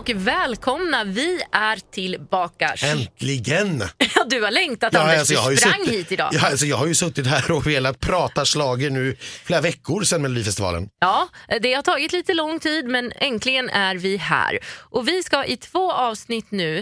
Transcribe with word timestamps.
och 0.00 0.10
välkomna. 0.14 1.04
Vi 1.04 1.40
är 1.52 1.76
tillbaka. 1.92 2.74
Äntligen! 2.82 3.82
Ja, 4.14 4.24
du 4.24 4.42
har 4.42 4.50
längtat 4.50 4.94
Anders, 4.94 5.18
alltså, 5.18 5.34
jag 5.34 5.50
du 5.50 5.56
sprang 5.56 5.74
suttit, 5.84 5.94
hit 5.94 6.12
idag. 6.12 6.30
Ja, 6.32 6.46
alltså, 6.50 6.66
jag 6.66 6.76
har 6.76 6.86
ju 6.86 6.94
suttit 6.94 7.26
här 7.26 7.50
och 7.50 7.66
velat 7.66 8.00
prata 8.00 8.44
slager 8.44 8.90
nu 8.90 9.16
flera 9.44 9.60
veckor 9.60 10.02
sedan 10.02 10.22
Melodifestivalen. 10.22 10.88
Ja, 11.00 11.28
det 11.60 11.74
har 11.74 11.82
tagit 11.82 12.12
lite 12.12 12.34
lång 12.34 12.60
tid 12.60 12.86
men 12.88 13.12
äntligen 13.16 13.70
är 13.70 13.94
vi 13.94 14.16
här. 14.16 14.58
Och 14.78 15.08
vi 15.08 15.22
ska 15.22 15.44
i 15.44 15.56
två 15.56 15.92
avsnitt 15.92 16.50
nu, 16.50 16.78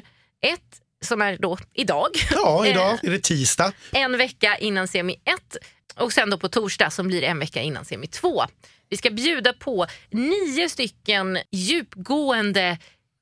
ett 0.47 0.61
som 1.05 1.23
är 1.23 1.37
då 1.39 1.59
idag, 1.75 2.09
Ja, 2.31 2.65
Eh, 2.67 2.71
idag 2.71 2.99
är 3.03 3.11
det 3.11 3.19
tisdag. 3.23 3.73
en 3.93 4.19
vecka 4.19 4.57
innan 4.57 4.89
semi 4.89 5.13
1 5.13 5.57
och 5.97 6.13
sen 6.13 6.31
då 6.31 6.39
på 6.39 6.49
torsdag 6.49 6.91
som 6.91 7.07
blir 7.09 7.23
en 7.23 7.39
vecka 7.39 7.63
innan 7.63 7.85
semi 7.85 8.07
2. 8.07 8.45
Vi 8.91 8.97
ska 8.97 9.11
bjuda 9.11 9.53
på 9.53 9.87
nio 10.11 10.69
stycken 10.69 11.39
djupgående 11.53 12.79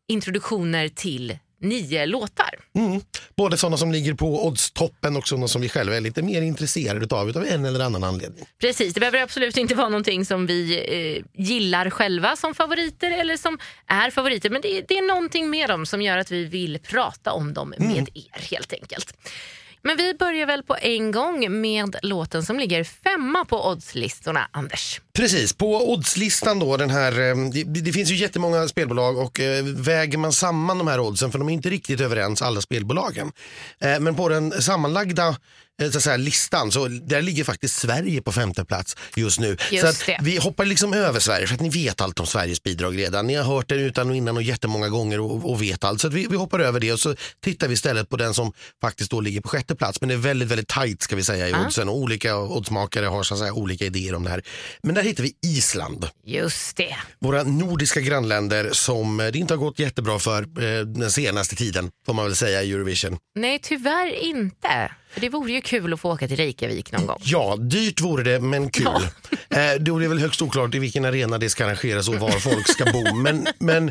introduktioner 0.09 0.89
till 0.89 1.39
nio 1.61 2.07
låtar. 2.07 2.59
Mm. 2.75 3.01
Både 3.37 3.57
sådana 3.57 3.77
som 3.77 3.93
ligger 3.93 4.15
på 4.15 4.47
oddstoppen 4.47 5.17
och 5.17 5.29
sådana 5.29 5.49
som 5.49 5.63
vi 5.63 5.69
själva 5.69 5.97
är 5.97 6.01
lite 6.01 6.23
mer 6.23 6.43
intresserade 6.43 7.17
av, 7.17 7.31
utav 7.31 7.47
en 7.47 7.65
eller 7.65 7.81
annan 7.81 8.05
anledning. 8.05 8.45
Precis, 8.61 8.95
det 8.95 9.01
behöver 9.01 9.23
absolut 9.23 9.57
inte 9.57 9.75
vara 9.75 9.89
någonting 9.89 10.25
som 10.25 10.47
vi 10.47 10.75
eh, 11.17 11.43
gillar 11.45 11.91
själva 11.91 12.37
som 12.37 12.55
favoriter 12.55 13.11
eller 13.11 13.37
som 13.37 13.59
är 13.87 14.11
favoriter. 14.11 14.51
Men 14.51 14.63
det 14.63 14.85
det 14.89 14.99
är 14.99 15.09
någonting 15.09 15.51
med 15.51 15.71
dem 15.71 15.87
som 15.87 16.03
gör 16.03 16.19
att 16.19 16.31
vi 16.31 16.45
vill 16.45 16.79
prata 16.79 17.33
om 17.33 17.55
dem 17.55 17.75
med 17.79 18.09
er 18.15 18.51
helt 18.51 18.73
enkelt. 18.73 19.15
Men 19.87 19.97
vi 19.97 20.15
börjar 20.15 20.47
väl 20.47 20.63
på 20.63 20.77
en 20.81 21.13
gång 21.13 21.61
med 21.61 21.97
låten 22.03 22.43
som 22.43 22.59
ligger 22.59 22.85
femma 22.85 23.45
på 23.45 23.69
oddslistorna, 23.69 24.49
Anders. 24.51 25.01
Precis, 25.13 25.53
på 25.53 25.93
oddslistan 25.93 26.59
då, 26.59 26.77
den 26.77 26.91
här, 26.91 27.13
eh, 27.13 27.37
det, 27.53 27.65
det 27.65 27.93
finns 27.93 28.11
ju 28.11 28.15
jättemånga 28.17 28.69
spelbolag 28.69 29.19
och 29.19 29.41
eh, 29.41 29.65
väger 29.65 30.19
man 30.19 30.33
samman 30.33 30.79
de 30.79 30.87
här 30.87 31.01
oddsen, 31.01 31.33
för 31.33 31.39
de 31.39 31.49
är 31.49 31.53
inte 31.53 31.71
riktigt 31.71 32.01
överens 32.01 32.43
alla 32.43 32.61
spelbolagen. 32.61 33.33
Eh, 33.81 34.01
men 34.01 34.15
på 34.15 34.29
den 34.29 34.63
sammanlagda 34.63 35.37
så 35.81 35.87
att 35.99 36.03
säga, 36.03 36.17
listan 36.17 36.73
så 36.73 36.89
där 36.89 37.23
ligger 37.23 37.45
faktiskt 37.45 37.77
Sverige 37.77 38.23
på 38.23 38.33
femte 38.33 38.65
plats 38.65 38.97
just 39.17 39.41
nu. 39.41 39.57
Just 39.71 39.99
så 39.99 40.13
vi 40.21 40.37
hoppar 40.37 40.65
liksom 40.65 40.93
över 40.95 41.21
Sverige 41.21 41.47
för 41.47 41.55
att 41.55 41.61
ni 41.61 41.69
vet 41.69 42.01
allt 42.01 42.21
om 42.21 42.27
Sveriges 42.27 42.63
bidrag 42.63 42.99
redan. 42.99 43.27
Ni 43.27 43.35
har 43.35 43.45
hört 43.45 43.69
det 43.69 43.75
utan 43.75 44.11
och 44.11 44.17
innan 44.17 44.37
och 44.37 44.43
jättemånga 44.43 44.89
gånger 44.89 45.21
och, 45.21 45.51
och 45.51 45.63
vet 45.63 45.85
allt. 45.85 46.01
Så 46.01 46.09
vi, 46.09 46.27
vi 46.31 46.37
hoppar 46.37 46.59
över 46.61 46.81
det 46.81 46.93
och 46.93 47.01
så 47.01 47.15
tittar 47.45 47.69
vi 47.69 47.75
istället 47.75 48.09
på 48.09 48.17
den 48.17 48.35
som 48.35 48.53
faktiskt 48.81 49.11
då 49.11 49.21
ligger 49.21 49.41
på 49.41 49.49
sjätte 49.49 49.75
plats. 49.75 50.01
Men 50.01 50.09
det 50.09 50.15
är 50.15 50.19
väldigt, 50.19 50.49
väldigt 50.49 50.69
tajt 50.69 51.03
ska 51.03 51.17
vi 51.17 51.25
säga 51.25 51.49
i 51.49 51.51
Ja. 51.51 51.67
oddsen 51.67 51.89
och 51.89 51.97
olika 51.97 52.37
oddsmakare 52.39 53.07
har 53.07 53.23
så 53.23 53.35
att 53.35 53.41
säga 53.41 53.53
olika 53.53 53.85
idéer 53.85 54.15
om 54.15 54.25
det 54.25 54.31
här. 54.31 54.43
Men 54.83 54.95
där 54.95 55.03
hittar 55.03 55.23
vi 55.23 55.33
Island 55.47 56.07
Just 56.25 56.77
det. 56.77 56.97
våra 57.21 57.43
nordiska 57.43 58.01
grannländer 58.01 58.71
som 58.73 59.21
eh, 59.21 59.27
det 59.27 59.39
inte 59.39 59.55
har 59.55 59.59
gått 59.59 59.79
jättebra 59.79 60.19
för 60.19 60.43
eh, 60.43 60.81
den 60.87 61.11
senaste 61.11 61.57
tiden 61.57 61.91
får 62.07 62.15
man 62.15 62.25
väl 62.25 62.37
säga 62.37 62.63
i 62.63 62.73
Eurovision. 62.73 63.19
Nej, 63.35 63.59
tyvärr 63.63 64.15
inte. 64.25 64.91
Det 65.21 65.29
vore 65.29 65.53
ju 65.53 65.61
kul 65.61 65.93
att 65.93 66.01
få 66.01 66.13
åka 66.13 66.29
till 66.29 66.37
Reykjavik 66.37 66.93
någon 66.93 67.07
gång. 67.07 67.19
Ja, 67.23 67.57
dyrt 67.57 68.01
vore 68.01 68.23
det 68.25 68.41
men 68.41 68.71
kul. 68.71 68.87
Eh, 68.87 69.59
då 69.81 69.97
är 69.97 70.01
det 70.01 70.09
väl 70.09 70.19
högst 70.19 70.43
oklart 70.43 70.75
i 70.75 70.79
vilken 70.79 71.05
arena 71.05 71.39
det 71.39 71.51
ska 71.51 71.65
arrangeras 71.67 72.09
och 72.09 72.15
var 72.15 72.31
folk 72.31 72.69
ska 72.69 72.85
bo. 72.85 73.15
Men, 73.15 73.47
men 73.59 73.91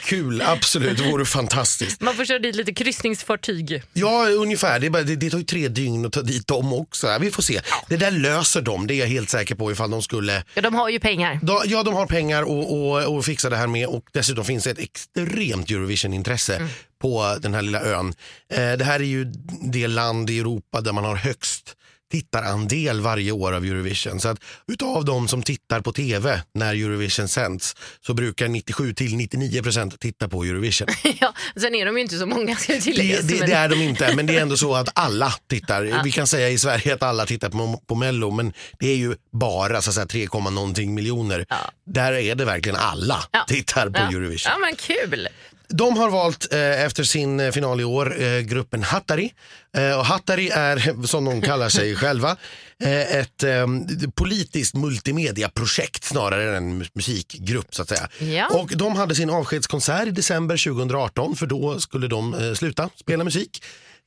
kul, 0.00 0.42
absolut, 0.46 0.98
det 0.98 1.10
vore 1.10 1.24
fantastiskt. 1.24 2.00
Man 2.00 2.14
får 2.14 2.24
köra 2.24 2.38
dit 2.38 2.54
lite 2.56 2.74
kryssningsfartyg. 2.74 3.82
Ja, 3.92 4.26
ungefär. 4.28 4.80
Det, 4.80 4.90
bara, 4.90 5.02
det, 5.02 5.16
det 5.16 5.30
tar 5.30 5.38
ju 5.38 5.44
tre 5.44 5.68
dygn 5.68 6.06
att 6.06 6.12
ta 6.12 6.22
dit 6.22 6.46
dem 6.46 6.72
också. 6.72 7.18
Vi 7.20 7.30
får 7.30 7.42
se. 7.42 7.60
Det 7.88 7.96
där 7.96 8.10
löser 8.10 8.62
de, 8.62 8.86
det 8.86 8.94
är 8.94 8.98
jag 8.98 9.06
helt 9.06 9.30
säker 9.30 9.54
på 9.54 9.72
ifall 9.72 9.90
de 9.90 10.02
skulle 10.02 10.44
Ja, 10.54 10.62
de 10.62 10.74
har 10.74 10.88
ju 10.88 11.00
pengar. 11.00 11.38
Då- 11.42 11.62
Ja, 11.66 11.82
de 11.82 11.94
har 11.94 12.06
pengar 12.06 12.42
och, 12.42 12.72
och, 12.90 13.16
och 13.16 13.24
fixa 13.24 13.50
det 13.50 13.56
här 13.56 13.66
med 13.66 13.86
och 13.86 14.04
dessutom 14.12 14.44
finns 14.44 14.64
det 14.64 14.70
ett 14.70 14.78
extremt 14.78 15.70
Eurovision-intresse 15.70 16.68
på 17.02 17.36
den 17.40 17.54
här 17.54 17.62
lilla 17.62 17.80
ön. 17.80 18.14
Eh, 18.52 18.72
det 18.72 18.84
här 18.84 19.00
är 19.00 19.04
ju 19.04 19.24
det 19.72 19.86
land 19.88 20.30
i 20.30 20.38
Europa 20.38 20.80
där 20.80 20.92
man 20.92 21.04
har 21.04 21.16
högst 21.16 21.76
tittarandel 22.12 23.00
varje 23.00 23.32
år 23.32 23.52
av 23.52 23.64
Eurovision. 23.64 24.20
Så 24.20 24.28
att 24.28 24.38
utav 24.72 25.04
de 25.04 25.28
som 25.28 25.42
tittar 25.42 25.80
på 25.80 25.92
tv 25.92 26.42
när 26.54 26.74
Eurovision 26.74 27.28
sänds 27.28 27.76
så 28.06 28.14
brukar 28.14 28.48
97 28.48 28.94
till 28.94 29.16
99 29.16 29.62
procent 29.62 30.00
titta 30.00 30.28
på 30.28 30.44
Eurovision. 30.44 30.88
Ja, 31.20 31.34
sen 31.56 31.74
är 31.74 31.86
de 31.86 31.96
ju 31.96 32.02
inte 32.02 32.18
så 32.18 32.26
många 32.26 32.56
ska 32.56 32.72
jag 32.72 32.82
tillägga. 32.82 33.16
Det, 33.22 33.28
det, 33.28 33.38
men- 33.40 33.48
det 33.48 33.54
är 33.56 33.68
de 33.68 33.82
inte, 33.82 34.16
men 34.16 34.26
det 34.26 34.36
är 34.36 34.42
ändå 34.42 34.56
så 34.56 34.74
att 34.74 34.88
alla 34.94 35.34
tittar. 35.48 36.02
Vi 36.04 36.12
kan 36.12 36.26
säga 36.26 36.48
i 36.50 36.58
Sverige 36.58 36.94
att 36.94 37.02
alla 37.02 37.26
tittar 37.26 37.48
på, 37.50 37.80
på 37.86 37.94
Mello, 37.94 38.30
men 38.30 38.52
det 38.78 38.88
är 38.88 38.96
ju 38.96 39.14
bara 39.32 39.82
så 39.82 39.90
att 39.90 39.94
säga, 39.94 40.06
3, 40.06 40.28
någonting 40.50 40.94
miljoner. 40.94 41.46
Där 41.86 42.12
är 42.12 42.34
det 42.34 42.44
verkligen 42.44 42.76
alla 42.76 43.24
Ja. 43.32 43.44
tittar 43.48 43.90
på 43.90 43.98
ja. 44.00 44.08
Eurovision. 44.08 44.52
Ja, 44.54 44.58
men 44.58 44.76
kul. 44.76 45.28
De 45.72 45.96
har 45.96 46.10
valt 46.10 46.52
eh, 46.52 46.84
efter 46.84 47.04
sin 47.04 47.40
eh, 47.40 47.50
final 47.50 47.80
i 47.80 47.84
år 47.84 48.22
eh, 48.22 48.40
gruppen 48.40 48.82
Hattari. 48.82 49.32
Eh, 49.76 49.98
och 49.98 50.06
Hattari 50.06 50.50
är, 50.50 51.06
som 51.06 51.24
de 51.24 51.42
kallar 51.42 51.68
sig 51.68 51.96
själva, 51.96 52.36
eh, 52.82 53.16
ett 53.16 53.42
eh, 53.42 53.66
politiskt 54.14 54.74
multimediaprojekt 54.74 56.04
snarare 56.04 56.48
än 56.48 56.54
en 56.54 56.86
musikgrupp 56.94 57.74
så 57.74 57.82
att 57.82 57.88
säga. 57.88 58.08
Ja. 58.18 58.48
Och 58.48 58.72
de 58.76 58.96
hade 58.96 59.14
sin 59.14 59.30
avskedskonsert 59.30 60.08
i 60.08 60.10
december 60.10 60.64
2018 60.64 61.36
för 61.36 61.46
då 61.46 61.80
skulle 61.80 62.08
de 62.08 62.54
sluta 62.56 62.90
spela 62.96 63.24
musik. 63.24 63.62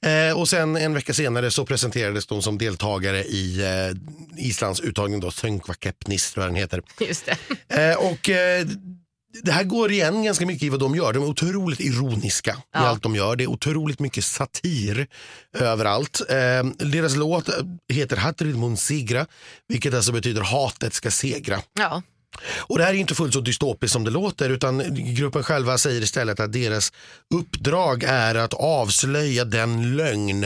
Eh, 0.06 0.40
och 0.40 0.50
sen 0.50 0.76
en 0.76 0.94
vecka 0.94 1.14
senare 1.14 1.52
så 1.52 1.66
presenterades 1.66 2.28
de 2.28 2.42
som 2.42 2.58
deltagare 2.58 3.24
i 3.24 3.62
eh, 3.62 4.46
Islands 4.46 4.80
uttagning 4.80 5.20
då, 5.20 5.32
Sönkvakeppnis 5.32 6.32
tror 6.32 6.46
jag 6.46 6.54
den 6.54 6.60
heter. 6.62 6.82
Just 7.00 7.26
det. 7.68 7.92
Eh, 7.92 7.98
och 7.98 8.30
det 9.44 9.52
här 9.52 9.64
går 9.64 9.92
igen 9.92 10.24
ganska 10.24 10.46
mycket 10.46 10.64
i 10.64 10.70
vad 10.70 10.80
de 10.80 10.96
gör. 10.96 11.14
De 11.14 11.24
är 11.24 11.28
otroligt 11.28 11.80
ironiska 11.80 12.52
i 12.52 12.56
Ja. 12.74 12.80
allt 12.80 13.04
de 13.04 13.16
gör. 13.16 13.36
Det 13.36 13.44
är 13.44 13.50
otroligt 13.50 14.00
mycket 14.00 14.24
satir 14.26 15.08
överallt. 15.60 16.22
Eh, 16.30 16.64
deras 16.88 17.16
låt 17.16 17.50
heter 17.94 18.18
Hatrid 18.18 18.58
mun 18.58 18.78
sigra, 18.78 19.26
vilket 19.68 19.94
alltså 19.94 20.12
betyder 20.12 20.42
hatet 20.42 20.94
ska 20.94 21.12
segra. 21.12 21.62
Ja. 21.80 22.02
Och 22.58 22.78
det 22.78 22.84
här 22.84 22.94
är 22.94 22.98
inte 22.98 23.16
fullt 23.16 23.34
så 23.34 23.40
dystopiskt 23.42 23.94
som 23.94 24.04
det 24.04 24.12
låter 24.12 24.50
utan 24.50 24.84
gruppen 25.16 25.44
själva 25.44 25.78
säger 25.78 26.02
istället 26.02 26.40
att 26.40 26.54
deras 26.54 26.92
uppdrag 27.36 28.04
är 28.08 28.36
att 28.36 28.54
avslöja 28.54 29.46
den 29.46 29.96
lögn 29.96 30.46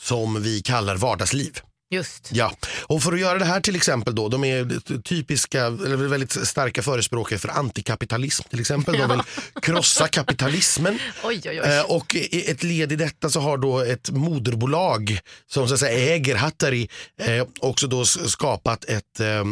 som 0.00 0.42
vi 0.42 0.62
kallar 0.62 0.96
vardagsliv. 0.96 1.58
Just. 1.92 2.28
Ja, 2.32 2.56
och 2.82 3.02
för 3.02 3.12
att 3.12 3.20
göra 3.20 3.38
det 3.38 3.44
här 3.44 3.60
till 3.60 3.76
exempel 3.76 4.14
då, 4.14 4.28
de 4.28 4.44
är 4.44 4.80
typiska, 5.02 5.64
eller 5.66 5.96
väldigt 5.96 6.32
starka 6.48 6.82
förespråkare 6.82 7.38
för 7.38 7.48
antikapitalism 7.48 8.48
till 8.50 8.60
exempel. 8.60 8.98
De 8.98 9.10
vill 9.10 9.20
krossa 9.62 10.08
kapitalismen. 10.08 10.98
Oj, 11.24 11.40
oj, 11.44 11.60
oj. 11.64 11.68
Eh, 11.68 11.80
Och 11.84 12.16
ett 12.32 12.62
led 12.62 12.92
i 12.92 12.96
detta 12.96 13.30
så 13.30 13.40
har 13.40 13.58
då 13.58 13.78
ett 13.80 14.10
moderbolag 14.10 15.18
som 15.46 15.68
så 15.68 15.74
att 15.74 15.80
säga 15.80 16.14
äger 16.14 16.36
Hattari 16.36 16.88
eh, 17.20 17.46
också 17.60 17.86
då 17.86 18.04
skapat 18.04 18.84
ett 18.84 19.20
eh, 19.20 19.44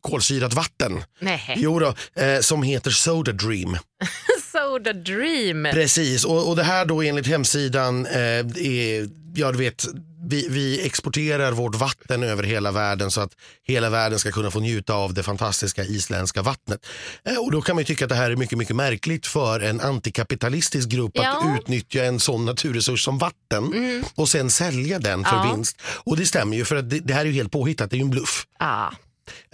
kolsyrat 0.00 0.54
vatten. 0.54 1.04
Nej. 1.20 1.54
Jo 1.56 1.78
då, 1.78 1.94
eh, 2.22 2.40
som 2.40 2.62
heter 2.62 2.90
Soda 2.90 3.32
Dream. 3.32 3.76
Soda 4.52 4.92
Dream. 4.92 5.68
Precis, 5.72 6.24
och, 6.24 6.48
och 6.48 6.56
det 6.56 6.62
här 6.64 6.84
då 6.86 7.02
enligt 7.02 7.26
hemsidan 7.26 8.06
eh, 8.06 8.20
är, 8.56 9.08
ja 9.34 9.52
du 9.52 9.58
vet, 9.58 9.86
vi, 10.28 10.48
vi 10.48 10.86
exporterar 10.86 11.52
vårt 11.52 11.74
vatten 11.74 12.22
över 12.22 12.42
hela 12.42 12.72
världen 12.72 13.10
så 13.10 13.20
att 13.20 13.32
hela 13.62 13.90
världen 13.90 14.18
ska 14.18 14.30
kunna 14.32 14.50
få 14.50 14.60
njuta 14.60 14.94
av 14.94 15.14
det 15.14 15.22
fantastiska 15.22 15.84
isländska 15.84 16.42
vattnet. 16.42 16.86
Eh, 17.24 17.36
och 17.36 17.52
då 17.52 17.62
kan 17.62 17.76
man 17.76 17.80
ju 17.80 17.86
tycka 17.86 18.04
att 18.04 18.08
det 18.08 18.14
här 18.14 18.30
är 18.30 18.36
mycket, 18.36 18.58
mycket 18.58 18.76
märkligt 18.76 19.26
för 19.26 19.60
en 19.60 19.80
antikapitalistisk 19.80 20.88
grupp 20.88 21.10
Ja. 21.14 21.38
att 21.38 21.58
utnyttja 21.60 22.04
en 22.04 22.20
sån 22.20 22.44
naturresurs 22.46 23.04
som 23.04 23.18
vatten 23.18 24.04
och 24.14 24.28
sen 24.28 24.50
sälja 24.50 24.98
den 24.98 25.24
för 25.24 25.36
Ja. 25.36 25.52
vinst. 25.54 25.80
Och 26.04 26.16
det 26.16 26.26
stämmer 26.26 26.56
ju 26.56 26.64
för 26.64 26.76
att 26.76 26.90
det, 26.90 26.98
det 26.98 27.14
här 27.14 27.20
är 27.20 27.24
ju 27.26 27.32
helt 27.32 27.52
påhittat, 27.52 27.90
det 27.90 27.96
är 27.96 27.98
ju 27.98 28.04
en 28.04 28.10
bluff. 28.10 28.46
Ah. 28.58 28.88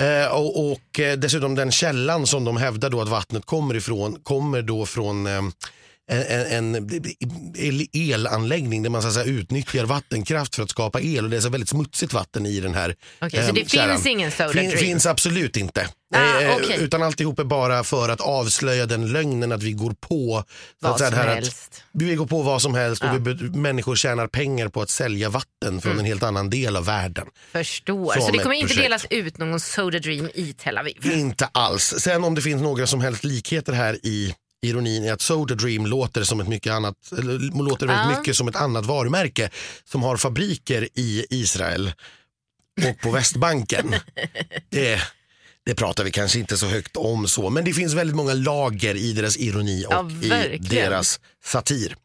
Eh, 0.05 0.27
och, 0.33 0.71
och 0.73 1.01
eh, 1.01 1.17
dessutom 1.19 1.55
den 1.55 1.73
källan 1.73 2.27
som 2.27 2.45
de 2.45 2.57
hävdar 2.57 2.91
då 2.91 3.01
att 3.03 3.09
vattnet 3.09 3.47
kommer 3.47 3.75
ifrån 3.75 4.19
kommer 4.23 4.63
då 4.63 4.87
från 4.87 5.27
eh, 5.27 5.43
en, 6.09 6.75
en 6.75 6.91
el- 7.57 7.87
elanläggning 7.93 8.83
där 8.83 8.91
man 8.91 9.03
så 9.03 9.21
att 9.21 9.27
utnyttjar 9.27 9.85
vattenkraft 9.85 10.55
för 10.55 10.63
att 10.63 10.71
skapa 10.71 11.01
el 11.01 11.25
och 11.25 11.31
det 11.31 11.37
är 11.37 11.41
så 11.41 11.49
väldigt 11.49 11.69
smutsigt 11.69 12.13
vatten 12.13 12.47
i 12.47 12.61
den 12.61 12.75
här 12.75 12.95
Okej, 13.21 13.43
så 13.43 13.49
eh, 13.49 13.55
det 13.55 13.71
kärran. 13.71 13.95
finns 13.97 14.07
ingen 14.07 14.31
Soda 14.31 14.53
fin, 14.53 14.71
finns 14.71 15.07
absolut 15.07 15.57
inte. 15.57 15.89
Ah, 16.15 16.41
Eh, 16.41 16.57
okej. 16.57 16.77
Utan 16.81 17.03
alltihop 17.03 17.39
är 17.39 17.45
bara 17.45 17.85
för 17.85 18.09
att 18.09 18.21
avslöja 18.21 18.87
den 18.87 19.13
lögnen 19.13 19.53
att 19.53 19.63
vi 19.63 19.73
går 19.73 19.93
på 20.01 20.45
Vad 20.81 20.99
som 20.99 21.13
här 21.15 21.35
helst. 21.35 21.83
Att, 21.95 22.03
vi 22.03 22.15
går 22.15 22.27
på 22.27 22.43
vad 22.43 22.63
som 22.63 22.75
helst 22.75 23.03
Ja. 23.03 23.11
och 23.13 23.27
vi, 23.27 23.35
be- 23.35 23.59
människor 23.59 23.97
tjänar 23.97 24.27
pengar 24.27 24.69
på 24.69 24.83
att 24.83 24.91
sälja 24.91 25.29
vatten 25.29 25.81
från 25.81 25.99
en 25.99 26.05
helt 26.05 26.23
annan 26.23 26.51
del 26.51 26.77
av 26.77 26.85
världen. 26.85 27.27
Förstår. 27.53 28.13
Som 28.13 28.23
Så 28.23 28.31
det 28.33 28.39
kommer 28.39 28.57
inte 28.57 28.67
projekt. 28.69 28.85
delas 28.85 29.07
ut 29.11 29.39
någon 29.39 29.61
Soda 29.61 29.99
Dream 29.99 30.29
i 30.35 30.53
Tel 30.53 30.79
Aviv? 30.79 31.13
Inte 31.13 31.49
alls. 31.53 31.95
Sen 31.99 32.25
om 32.25 32.35
det 32.35 32.43
finns 32.43 32.63
några 32.63 32.87
som 32.87 33.01
helst 33.01 33.25
likheter 33.25 33.73
här 33.73 33.99
i 34.07 34.35
ironin 34.63 35.05
är 35.05 35.13
att 35.13 35.21
Soda 35.21 35.55
Dream 35.55 35.87
låter 35.87 36.23
som 36.25 36.41
ett 36.41 36.49
mycket 36.49 36.73
annat, 36.73 36.95
låter 37.55 37.87
väldigt 37.87 38.07
Ja. 38.13 38.19
mycket 38.19 38.37
som 38.37 38.49
ett 38.49 38.57
annat 38.57 38.87
varumärke 38.87 39.51
som 39.85 40.03
har 40.03 40.17
fabriker 40.17 40.89
i 40.95 41.27
Israel 41.31 41.93
och 42.89 42.99
på 43.01 43.11
Västbanken. 43.11 43.95
det, 44.71 45.01
Det 45.65 45.75
pratar 45.75 46.05
vi 46.05 46.11
kanske 46.11 46.39
inte 46.39 46.57
så 46.57 46.67
högt 46.67 46.97
om 46.97 47.29
så, 47.29 47.51
men 47.51 47.65
det 47.65 47.73
finns 47.73 47.95
väldigt 47.95 48.17
många 48.17 48.35
lager 48.35 48.95
i 48.95 49.13
deras 49.13 49.37
ironi 49.37 49.85
och 49.87 49.93
Ja, 49.93 50.11
i 50.45 50.59
deras 50.59 51.21
satir. 51.45 51.97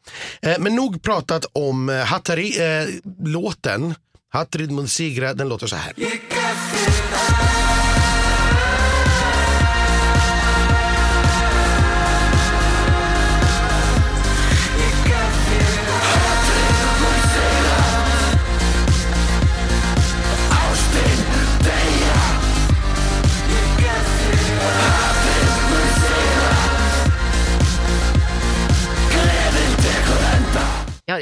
Eh, 0.42 0.58
men 0.58 0.74
nog 0.74 1.02
pratat 1.02 1.44
om 1.52 1.88
eh, 1.88 1.96
Hattari-låten. 2.04 3.94
Hatrid 4.32 4.70
Munsigra, 4.70 5.34
den 5.34 5.48
låter 5.48 5.66
så 5.66 5.76
här. 5.76 5.92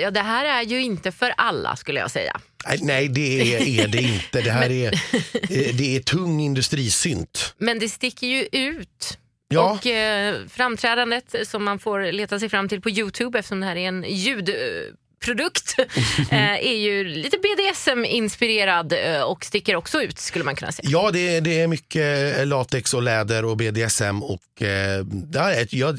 Ja, 0.01 0.11
det 0.11 0.21
här 0.21 0.45
är 0.45 0.63
ju 0.63 0.83
inte 0.83 1.13
för 1.13 1.35
alla 1.37 1.77
skulle 1.77 2.01
jag 2.01 2.11
säga. 2.11 2.41
Nej, 2.81 3.09
det 3.09 3.55
är, 3.55 3.81
är 3.81 3.89
det 3.89 4.03
inte. 4.03 4.41
Det 4.41 4.51
här 4.51 4.71
är, 4.71 4.93
eh, 5.33 5.75
det 5.75 5.97
är 5.97 6.01
tung 6.01 6.41
industrisynt. 6.41 7.55
Men 7.59 7.79
det 7.79 7.89
sticker 7.89 8.27
ju 8.27 8.49
ut. 8.53 9.19
Ja. 9.49 9.73
Och 9.73 9.87
eh, 9.87 10.37
framträdandet 10.49 11.35
som 11.45 11.65
man 11.65 11.79
får 11.79 12.13
leta 12.13 12.39
sig 12.39 12.49
fram 12.49 12.69
till 12.69 12.81
på 12.81 12.91
Youtube 12.91 13.39
eftersom 13.39 13.61
det 13.61 13.67
här 13.67 13.77
är 13.77 13.89
en 13.89 14.05
ljudprodukt 14.09 15.00
eh, 16.31 16.55
är 16.55 16.77
ju 16.77 17.05
lite 17.05 17.37
BDSM-inspirerad 17.39 18.93
eh, 18.93 19.23
och 19.23 19.45
sticker 19.45 19.77
också 19.77 20.03
ut 20.03 20.19
skulle 20.19 20.45
man 20.45 20.57
kunna 20.57 20.73
säga. 20.73 20.89
Ja, 20.93 21.11
det 21.11 21.37
är, 21.37 21.41
det 21.41 21.61
är 21.61 21.67
mycket 21.67 22.49
latex 22.49 22.95
och 22.95 23.03
läder 23.03 23.45
och 23.45 23.57
BDSM. 23.57 24.23
Och, 24.23 24.63
eh, 24.63 25.05
ja, 25.33 25.55
jag, 25.71 25.99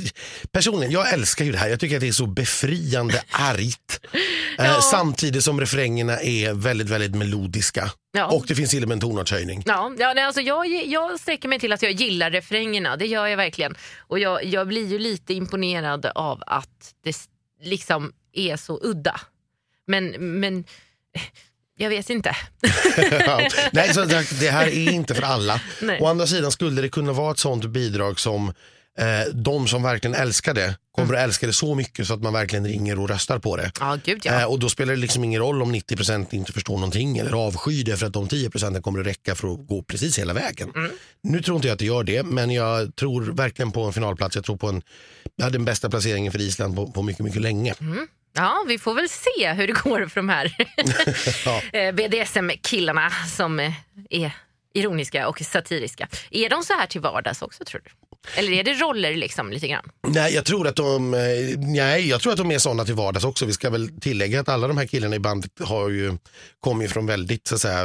personligen, 0.52 0.92
jag 0.92 1.14
älskar 1.14 1.46
ju 1.46 1.52
det 1.52 1.58
här. 1.58 1.70
Jag 1.70 1.80
tycker 1.80 1.96
att 1.96 2.02
det 2.02 2.08
är 2.08 2.12
så 2.12 2.26
befriande 2.26 3.24
argt. 3.32 4.00
Eh, 4.14 4.66
Ja. 4.66 4.82
samtidigt 4.92 5.44
som 5.44 5.60
refrängerna 5.60 6.20
är 6.22 6.54
väldigt, 6.54 6.90
väldigt 6.90 7.16
melodiska. 7.16 7.92
Ja. 8.14 8.26
Och 8.26 8.46
det 8.48 8.56
finns 8.56 8.70
till 8.70 8.84
och 8.84 8.88
med 8.90 8.96
en 8.96 9.02
tonartshöjning. 9.02 9.64
Ja, 9.66 9.92
ja 10.00 10.14
nej, 10.16 10.24
alltså 10.24 10.42
jag, 10.42 10.68
jag 10.86 11.20
sträcker 11.20 11.50
mig 11.50 11.60
till 11.60 11.74
att 11.74 11.82
jag 11.82 11.92
gillar 11.92 12.32
refrängerna, 12.32 12.98
det 12.98 13.06
gör 13.06 13.28
jag 13.28 13.38
verkligen. 13.38 13.76
Och 14.00 14.20
jag, 14.20 14.46
jag 14.46 14.68
blir 14.68 14.88
ju 14.88 15.00
lite 15.00 15.34
imponerad 15.34 16.06
av 16.06 16.44
att 16.48 16.94
det 17.04 17.14
liksom 17.62 18.14
är 18.34 18.58
så 18.58 18.80
udda. 18.84 19.22
Men, 19.88 20.40
men 20.40 20.64
jag 21.78 21.90
vet 21.90 22.10
inte. 22.10 22.36
Nej, 23.72 23.94
så 23.94 24.06
det 24.06 24.40
det 24.40 24.50
här 24.50 24.68
är 24.68 24.92
inte 24.92 25.16
för 25.16 25.24
alla. 25.24 25.62
Nej. 25.82 26.02
Å 26.02 26.08
andra 26.08 26.28
sidan 26.28 26.52
skulle 26.52 26.82
det 26.82 26.90
kunna 26.90 27.12
vara 27.12 27.32
ett 27.32 27.40
sånt 27.40 27.66
bidrag 27.66 28.20
som 28.20 28.48
eh, 28.98 29.34
de 29.34 29.68
som 29.68 29.84
verkligen 29.84 30.16
älskar 30.16 30.54
det 30.54 30.78
kommer 30.92 31.14
att 31.14 31.20
älska 31.20 31.48
det 31.48 31.54
så 31.54 31.76
mycket 31.76 32.08
så 32.08 32.14
att 32.14 32.22
man 32.22 32.34
verkligen 32.34 32.68
ringer 32.68 33.00
och 33.00 33.10
röstar 33.10 33.40
på 33.40 33.58
det. 33.58 33.72
Ja, 33.80 33.98
gud 34.04 34.22
ja. 34.24 34.42
Eh, 34.42 34.46
och 34.46 34.60
då 34.60 34.70
spelar 34.70 34.94
det 34.94 35.00
liksom 35.00 35.24
ingen 35.24 35.42
roll 35.42 35.62
om 35.62 35.76
90% 35.76 36.36
inte 36.36 36.54
förstår 36.54 36.74
någonting 36.74 37.18
eller 37.18 37.32
avskyr 37.32 37.84
det 37.84 37.98
för 37.98 38.06
att 38.06 38.14
de 38.14 38.28
10% 38.28 38.82
kommer 38.82 39.00
att 39.00 39.06
räcka 39.06 39.36
för 39.36 39.54
att 39.54 39.68
gå 39.68 39.84
precis 39.84 40.20
hela 40.20 40.34
vägen. 40.34 40.72
Mm. 40.76 40.92
Nu 41.24 41.42
tror 41.42 41.56
inte 41.56 41.68
jag 41.68 41.74
att 41.74 41.80
det 41.80 41.86
gör 41.86 42.04
det, 42.04 42.24
men 42.24 42.52
jag 42.52 42.96
tror 42.96 43.22
verkligen 43.22 43.72
på 43.72 43.84
en 43.84 43.94
finalplats. 43.94 44.36
Jag 44.36 44.46
tror 44.46 44.58
på 44.58 44.68
en, 44.68 44.82
hade 45.42 45.58
den 45.58 45.66
bästa 45.66 45.90
placeringen 45.90 46.32
för 46.32 46.42
Island 46.42 46.76
på, 46.76 46.92
på 46.92 47.02
mycket, 47.02 47.26
mycket 47.26 47.42
länge. 47.42 47.74
Ja, 48.34 48.66
vi 48.68 48.78
får 48.78 48.94
väl 48.94 49.10
se 49.10 49.54
hur 49.54 49.68
det 49.68 49.74
går 49.74 50.06
för 50.06 50.20
de 50.20 50.30
här 50.30 50.56
Ja. 51.46 51.62
eh, 51.80 51.92
BDSM-killarna 51.92 53.10
som 53.10 53.60
eh, 53.60 53.74
är 54.10 54.32
ironiska 54.74 55.28
och 55.28 55.40
satiriska. 55.40 56.08
Är 56.32 56.50
de 56.50 56.64
så 56.64 56.74
här 56.74 56.88
till 56.88 57.02
vardags 57.02 57.42
också 57.42 57.66
tror 57.66 57.82
du? 57.84 58.11
Eller 58.36 58.52
är 58.52 58.64
det 58.64 58.74
roller 58.74 59.16
liksom 59.16 59.52
lite 59.52 59.68
grann? 59.68 59.90
Nej, 60.08 60.34
jag 60.34 60.46
tror 60.46 60.68
att 60.68 60.76
de, 60.76 61.14
eh, 61.14 61.20
nej, 61.58 62.10
jag 62.10 62.22
tror 62.22 62.32
att 62.32 62.38
de 62.38 62.52
är 62.52 62.60
sådana 62.60 62.86
till 62.86 62.94
vardags 62.94 63.26
också. 63.26 63.46
Vi 63.46 63.54
ska 63.54 63.70
väl 63.70 63.90
tillägga 64.02 64.40
att 64.40 64.50
alla 64.50 64.68
de 64.68 64.78
här 64.78 64.86
killarna 64.86 65.16
i 65.16 65.20
bandet 65.20 65.52
har 65.60 65.90
ju, 65.90 66.18
kommer 66.60 66.84
ju 66.84 66.90
från 66.90 67.06
väldigt 67.06 67.48
så 67.48 67.56
att 67.56 67.62
säga, 67.62 67.84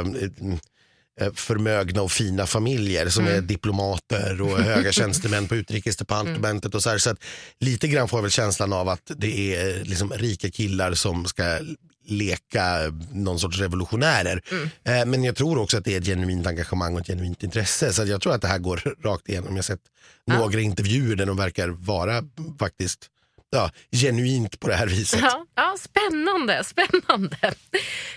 eh, 1.21 1.33
förmögna 1.33 2.01
och 2.01 2.11
fina 2.11 2.45
familjer 2.45 3.09
som 3.09 3.27
är 3.27 3.41
diplomater 3.41 4.41
och 4.41 4.57
höga 4.63 4.91
tjänstemän 4.91 5.47
på 5.47 5.55
utrikesdepartementet 5.55 6.75
och 6.75 6.83
så 6.83 6.89
här. 6.89 6.97
Så 6.97 7.09
att 7.09 7.23
lite 7.59 7.87
grann 7.87 8.07
får 8.07 8.17
jag 8.17 8.21
väl 8.21 8.31
känslan 8.31 8.73
av 8.73 8.89
att 8.89 9.11
det 9.17 9.55
är 9.55 9.83
liksom 9.83 10.11
rika 10.11 10.51
killar 10.51 10.93
som 10.93 11.25
ska 11.25 11.59
leka 12.07 12.77
någon 13.11 13.39
sorts 13.39 13.59
revolutionärer. 13.59 14.41
Eh, 14.83 15.05
Men 15.05 15.23
jag 15.23 15.35
tror 15.35 15.57
också 15.57 15.77
att 15.77 15.85
det 15.85 15.93
är 15.93 15.97
ett 16.01 16.05
genuint 16.05 16.47
engagemang 16.47 16.93
och 16.95 17.01
ett 17.01 17.07
genuint 17.07 17.43
intresse. 17.43 17.93
Så 17.93 18.05
jag 18.05 18.21
tror 18.21 18.33
att 18.33 18.41
det 18.41 18.47
här 18.47 18.59
går 18.59 18.81
rakt 19.03 19.29
igenom. 19.29 19.49
Jag 19.49 19.57
har 19.57 19.61
sett 19.61 19.81
några 20.27 20.59
intervjuer 20.61 21.15
där 21.15 21.25
de 21.25 21.37
verkar 21.37 21.67
vara 21.69 22.23
faktiskt 22.59 23.07
ja, 23.49 23.71
genuint 23.91 24.59
på 24.59 24.67
det 24.67 24.75
här 24.75 24.87
viset. 24.87 25.19
Ja, 25.23 25.45
ja, 25.55 25.75
spännande, 25.79 26.63
spännande. 26.63 27.37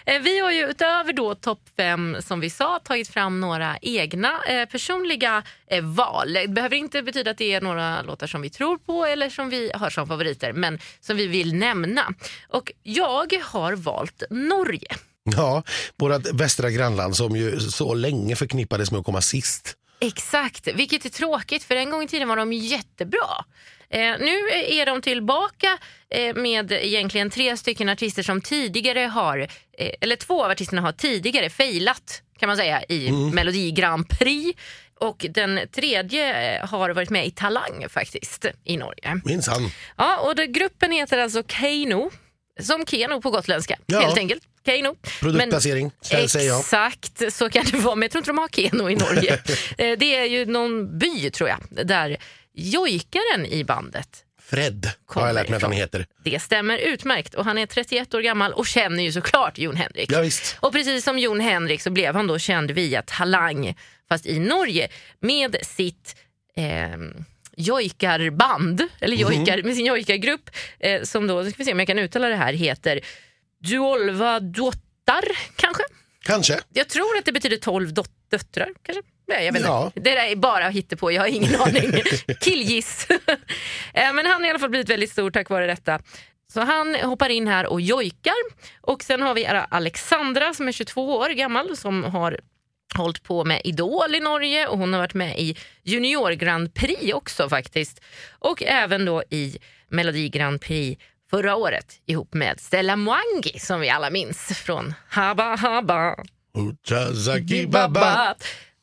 Eh, 0.06 0.22
Vi 0.22 0.38
har 0.38 0.50
ju 0.50 0.70
utöver 0.70 1.12
då 1.12 1.34
topp 1.34 1.60
fem 1.76 2.16
som 2.20 2.40
vi 2.40 2.50
sa 2.50 2.78
tagit 2.84 3.08
fram 3.08 3.40
några 3.40 3.78
egna 3.82 4.42
eh, 4.48 4.68
personliga 4.68 5.42
eh, 5.70 5.84
val. 5.84 6.32
Det 6.32 6.48
behöver 6.48 6.76
inte 6.76 7.02
betyda 7.02 7.30
att 7.30 7.38
det 7.38 7.52
är 7.54 7.60
några 7.60 8.02
låtar 8.02 8.26
som 8.26 8.42
vi 8.42 8.50
tror 8.50 8.78
på 8.78 9.04
eller 9.06 9.30
som 9.30 9.50
vi 9.50 9.70
har 9.74 9.90
som 9.90 10.06
favoriter 10.08 10.52
men 10.52 10.78
som 11.00 11.16
vi 11.16 11.26
vill 11.26 11.54
nämna. 11.54 12.14
Och 12.48 12.72
jag 12.82 13.34
har 13.42 13.72
valt 13.72 14.22
Norge. 14.30 14.96
Ja, 15.36 15.62
vårt 15.96 16.26
västra 16.32 16.70
grannland 16.70 17.16
som 17.16 17.36
ju 17.36 17.60
så 17.60 17.94
länge 17.94 18.36
förknippades 18.36 18.90
med 18.90 18.98
att 18.98 19.04
komma 19.06 19.20
sist. 19.20 19.74
Exakt, 20.00 20.68
vilket 20.74 21.04
är 21.04 21.08
tråkigt 21.10 21.64
för 21.64 21.76
en 21.76 21.90
gång 21.90 22.02
i 22.02 22.08
tiden 22.08 22.28
var 22.28 22.36
de 22.36 22.52
jättebra. 22.52 23.44
Eh, 23.90 24.00
nu 24.00 24.48
är 24.66 24.86
de 24.86 25.02
tillbaka 25.02 25.78
eh, 26.10 26.34
med 26.34 26.72
egentligen 26.72 27.30
tre 27.30 27.56
stycken 27.56 27.88
artister 27.88 28.22
som 28.22 28.40
tidigare 28.40 29.00
har, 29.00 29.38
eh, 29.78 29.90
eller 30.00 30.16
två 30.16 30.44
av 30.44 30.50
artisterna 30.50 30.82
har 30.82 30.92
tidigare 30.92 31.50
failat 31.50 32.22
kan 32.38 32.46
man 32.46 32.56
säga 32.56 32.82
i 32.88 33.12
Melodi 33.12 33.70
Grand 33.72 34.08
Prix. 34.08 34.60
Och 35.00 35.26
den 35.30 35.60
tredje 35.72 36.54
eh, 36.60 36.68
har 36.68 36.90
varit 36.90 37.10
med 37.10 37.26
i 37.26 37.30
Talang 37.30 37.86
faktiskt 37.88 38.46
i 38.64 38.76
Norge. 38.76 39.20
Minsann. 39.24 39.70
Ja, 39.96 40.18
och 40.18 40.34
det, 40.36 40.46
gruppen 40.46 40.92
heter 40.92 41.18
alltså 41.18 41.42
Keino, 41.42 42.10
som 42.60 42.86
Keno 42.86 43.20
på 43.20 43.30
gotländska 43.30 43.78
Ja. 43.86 44.00
helt 44.00 44.18
enkelt. 44.18 44.42
Keino. 44.66 44.96
Produktplacering, 45.20 45.90
Men, 46.12 46.28
säger 46.28 46.48
jag. 46.48 46.60
Exakt, 46.60 47.32
så 47.32 47.50
kan 47.50 47.64
det 47.64 47.78
vara. 47.78 47.94
Men 47.94 48.02
jag 48.02 48.10
tror 48.10 48.20
inte 48.20 48.30
de 48.30 48.38
har 48.38 48.48
Keno 48.48 48.90
i 48.90 48.96
Norge. 48.96 49.38
Eh, 49.78 49.98
det 49.98 50.16
är 50.16 50.24
ju 50.24 50.46
någon 50.46 50.98
by 50.98 51.30
tror 51.30 51.48
jag, 51.48 51.86
där 51.86 52.16
jojkaren 52.54 53.46
i 53.46 53.64
bandet 53.64 54.24
Fred 54.50 54.90
har 55.06 55.26
jag 55.26 55.34
lärt 55.34 55.48
mig 55.48 55.56
att 55.56 55.62
han 55.62 55.72
heter. 55.72 56.06
det 56.24 56.40
stämmer 56.42 56.78
utmärkt 56.78 57.34
och 57.34 57.44
han 57.44 57.58
är 57.58 57.66
31 57.66 58.14
år 58.14 58.20
gammal 58.20 58.52
och 58.52 58.66
känner 58.66 59.02
ju 59.02 59.12
såklart 59.12 59.58
Jon 59.58 59.76
Henrik. 59.76 60.12
Ja, 60.12 60.20
visst. 60.20 60.56
Och 60.60 60.72
precis 60.72 61.04
som 61.04 61.18
Jon 61.18 61.40
Henrik 61.40 61.82
så 61.82 61.90
blev 61.90 62.14
han 62.14 62.26
då 62.26 62.38
känd 62.38 62.70
via 62.70 63.02
Talang, 63.02 63.74
fast 64.08 64.26
i 64.26 64.38
Norge, 64.38 64.88
med 65.20 65.56
sitt 65.62 66.16
eh, 66.56 66.64
jojkarband, 67.56 68.82
eller 69.00 69.16
jojkar, 69.16 69.62
med 69.62 69.76
sin 69.76 69.86
jojkargrupp 69.86 70.50
eh, 70.78 71.02
som 71.02 71.26
då, 71.26 71.44
ska 71.44 71.54
vi 71.58 71.64
se 71.64 71.72
om 71.72 71.78
jag 71.78 71.88
kan 71.88 71.98
uttala 71.98 72.28
det 72.28 72.36
här, 72.36 72.52
heter 72.52 73.00
Duolva 73.60 74.40
Dottar 74.40 75.24
kanske? 75.56 75.82
Kanske. 76.22 76.60
Jag 76.72 76.88
tror 76.88 77.16
att 77.18 77.24
det 77.24 77.32
betyder 77.32 77.56
12 77.56 77.92
dot- 77.94 78.10
döttrar 78.30 78.68
kanske? 78.82 79.02
Nej, 79.28 79.46
jag 79.46 79.52
vet 79.52 79.62
Ja. 79.62 79.92
Det 79.94 80.00
där 80.00 80.16
är 80.16 80.36
bara 80.36 80.70
på. 80.96 81.12
jag 81.12 81.22
har 81.22 81.28
ingen 81.28 81.60
aning. 81.60 81.92
Killgiss. 82.40 83.06
Eh, 83.94 84.12
Men 84.12 84.26
han 84.26 84.40
har 84.40 84.46
i 84.46 84.50
alla 84.50 84.58
fall 84.58 84.70
blivit 84.70 84.90
väldigt 84.90 85.10
stor 85.12 85.30
tack 85.30 85.50
vare 85.50 85.66
detta. 85.66 86.00
Så 86.52 86.60
han 86.60 86.94
hoppar 86.94 87.28
in 87.28 87.46
här 87.48 87.66
och 87.66 87.80
jojkar. 87.80 88.34
Och 88.80 89.02
sen 89.02 89.22
har 89.22 89.34
vi 89.34 89.46
Alexandra 89.46 90.54
som 90.54 90.68
är 90.68 90.72
22 90.72 91.16
år 91.16 91.28
gammal 91.30 91.76
som 91.76 92.04
har 92.04 92.40
hållit 92.96 93.22
på 93.22 93.44
med 93.44 93.60
Idol 93.64 94.14
i 94.14 94.20
Norge 94.20 94.66
och 94.66 94.78
hon 94.78 94.92
har 94.92 95.00
varit 95.00 95.14
med 95.14 95.38
i 95.38 95.56
Junior 95.82 96.30
Grand 96.30 96.74
Prix 96.74 97.12
också 97.12 97.48
faktiskt. 97.48 98.00
Och 98.38 98.62
även 98.62 99.04
då 99.04 99.22
i 99.30 99.58
Melodi 99.88 100.28
Grand 100.28 100.60
Prix 100.60 101.02
förra 101.30 101.56
året 101.56 102.00
ihop 102.06 102.34
med 102.34 102.60
Stella 102.60 102.96
Mwangi 102.96 103.58
som 103.58 103.80
vi 103.80 103.90
alla 103.90 104.10
minns 104.10 104.38
från 104.38 104.94
Haba 105.08 105.56
Haba 105.56 106.16
Uchazaki 106.58 107.66
Baba. 107.66 108.34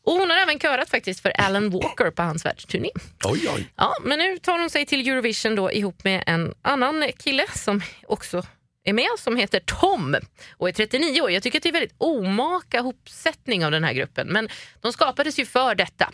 och 0.05 0.13
hon 0.13 0.29
har 0.29 0.37
även 0.37 0.59
körat 0.59 0.89
faktiskt 0.89 1.19
för 1.19 1.29
Alan 1.29 1.69
Walker 1.69 2.11
på 2.11 2.21
hans 2.21 2.45
världsturné. 2.45 2.89
Oj, 3.23 3.49
oj. 3.55 3.67
Ja, 3.75 3.93
men 4.03 4.19
nu 4.19 4.37
tar 4.37 4.59
hon 4.59 4.69
sig 4.69 4.85
till 4.85 5.07
Eurovision 5.07 5.55
då 5.55 5.71
ihop 5.71 6.03
med 6.03 6.23
en 6.27 6.53
annan 6.61 7.11
kille 7.17 7.45
som 7.55 7.81
också 8.07 8.43
är 8.83 8.93
med 8.93 9.07
som 9.19 9.37
heter 9.37 9.59
Tom 9.59 10.15
och 10.57 10.69
är 10.69 10.73
39 10.73 11.21
år. 11.21 11.31
Jag 11.31 11.43
tycker 11.43 11.59
att 11.59 11.63
det 11.63 11.69
är 11.69 11.73
väldigt 11.73 11.95
omaka 11.97 12.81
hopsättning 12.81 13.65
av 13.65 13.71
den 13.71 13.83
här 13.83 13.93
gruppen 13.93 14.27
men 14.27 14.49
de 14.81 14.93
skapades 14.93 15.39
ju 15.39 15.45
för 15.45 15.75
detta. 15.75 16.11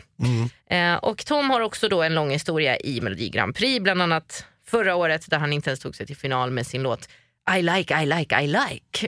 Eh, 0.69 0.95
och 0.95 1.25
Tom 1.25 1.49
har 1.49 1.61
också 1.61 1.89
då 1.89 2.03
en 2.03 2.13
lång 2.15 2.31
historia 2.31 2.77
i 2.77 3.01
Melodi 3.01 3.29
Grand 3.29 3.55
Prix, 3.55 3.83
bland 3.83 4.01
annat 4.01 4.45
förra 4.73 4.95
året 4.95 5.29
där 5.29 5.39
han 5.39 5.53
inte 5.53 5.69
ens 5.69 5.79
tog 5.79 5.95
sig 5.95 6.05
till 6.07 6.15
final 6.15 6.51
med 6.51 6.67
sin 6.67 6.83
låt 6.83 7.09
I 7.57 7.61
like, 7.61 8.01
I 8.01 8.05
like, 8.05 8.41
I 8.41 8.47
like. 8.47 9.07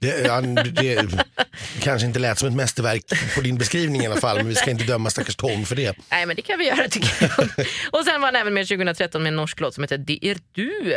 Det, 0.00 0.30
han, 0.30 0.54
det, 0.54 1.08
kanske 1.80 2.06
inte 2.06 2.18
lät 2.18 2.38
som 2.38 2.48
ett 2.48 2.54
mästerverk 2.54 3.04
på 3.34 3.40
din 3.40 3.58
beskrivning 3.58 4.02
i 4.02 4.06
alla 4.06 4.20
fall, 4.20 4.36
men 4.36 4.48
vi 4.48 4.54
ska 4.54 4.70
inte 4.70 4.84
döma 4.84 5.10
stackars 5.10 5.36
Tom 5.36 5.64
för 5.64 5.76
det. 5.76 5.96
Nej, 6.10 6.26
men 6.26 6.36
det 6.36 6.42
kan 6.42 6.58
vi 6.58 6.66
göra 6.66 6.88
tycker 6.88 7.10
jag. 7.20 7.66
och 8.00 8.04
sen 8.04 8.20
var 8.20 8.28
han 8.28 8.36
även 8.36 8.54
med 8.54 8.68
2013 8.68 9.22
med 9.22 9.30
en 9.30 9.36
norsk 9.36 9.60
låt 9.60 9.74
som 9.74 9.84
heter 9.84 9.98
Det 9.98 10.26
är 10.26 10.38
du. 10.52 10.94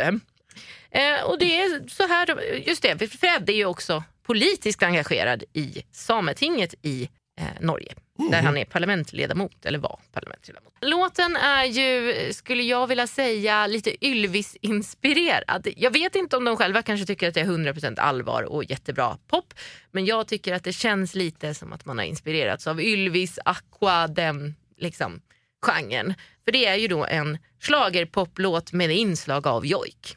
Eh, 0.90 1.22
och 1.24 1.38
det 1.38 1.60
är 1.62 1.88
så 1.88 2.06
här, 2.06 2.40
just 2.66 2.82
det, 2.82 3.08
Fred 3.08 3.50
är 3.50 3.54
ju 3.54 3.64
också 3.64 4.04
politiskt 4.26 4.82
engagerad 4.82 5.44
i 5.52 5.82
Sametinget 5.92 6.74
i 6.82 7.08
eh, 7.40 7.46
Norge. 7.60 7.94
Där 8.18 8.42
han 8.42 8.56
är 8.56 8.64
parlamentsledamot, 8.64 9.66
eller 9.66 9.78
var 9.78 10.00
parlamentsledamot. 10.12 10.72
Låten 10.80 11.36
är 11.36 11.64
ju, 11.64 12.32
skulle 12.32 12.62
jag 12.62 12.86
vilja 12.86 13.06
säga, 13.06 13.66
lite 13.66 14.04
Ylvis-inspirerad. 14.06 15.68
Jag 15.76 15.90
vet 15.90 16.14
inte 16.16 16.36
om 16.36 16.44
de 16.44 16.56
själva 16.56 16.82
kanske 16.82 17.06
tycker 17.06 17.28
att 17.28 17.34
det 17.34 17.40
är 17.40 17.44
100% 17.44 17.98
allvar 18.00 18.42
och 18.42 18.64
jättebra 18.64 19.18
pop. 19.26 19.54
Men 19.90 20.04
jag 20.04 20.28
tycker 20.28 20.54
att 20.54 20.64
det 20.64 20.72
känns 20.72 21.14
lite 21.14 21.54
som 21.54 21.72
att 21.72 21.84
man 21.84 21.98
har 21.98 22.04
inspirerats 22.04 22.66
av 22.66 22.80
Ylvis, 22.80 23.38
Aqua, 23.44 24.08
den 24.08 24.54
liksom, 24.78 25.20
genren. 25.66 26.14
För 26.44 26.52
det 26.52 26.66
är 26.66 26.76
ju 26.76 26.88
då 26.88 27.04
en 27.04 27.38
schlagerpoplåt 27.60 28.72
med 28.72 28.90
inslag 28.90 29.46
av 29.46 29.66
jojk. 29.66 30.16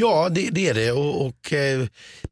Ja, 0.00 0.28
det, 0.28 0.48
det 0.50 0.68
är 0.68 0.74
det 0.74 0.92
och, 0.92 1.26
och 1.26 1.52
eh, 1.52 1.86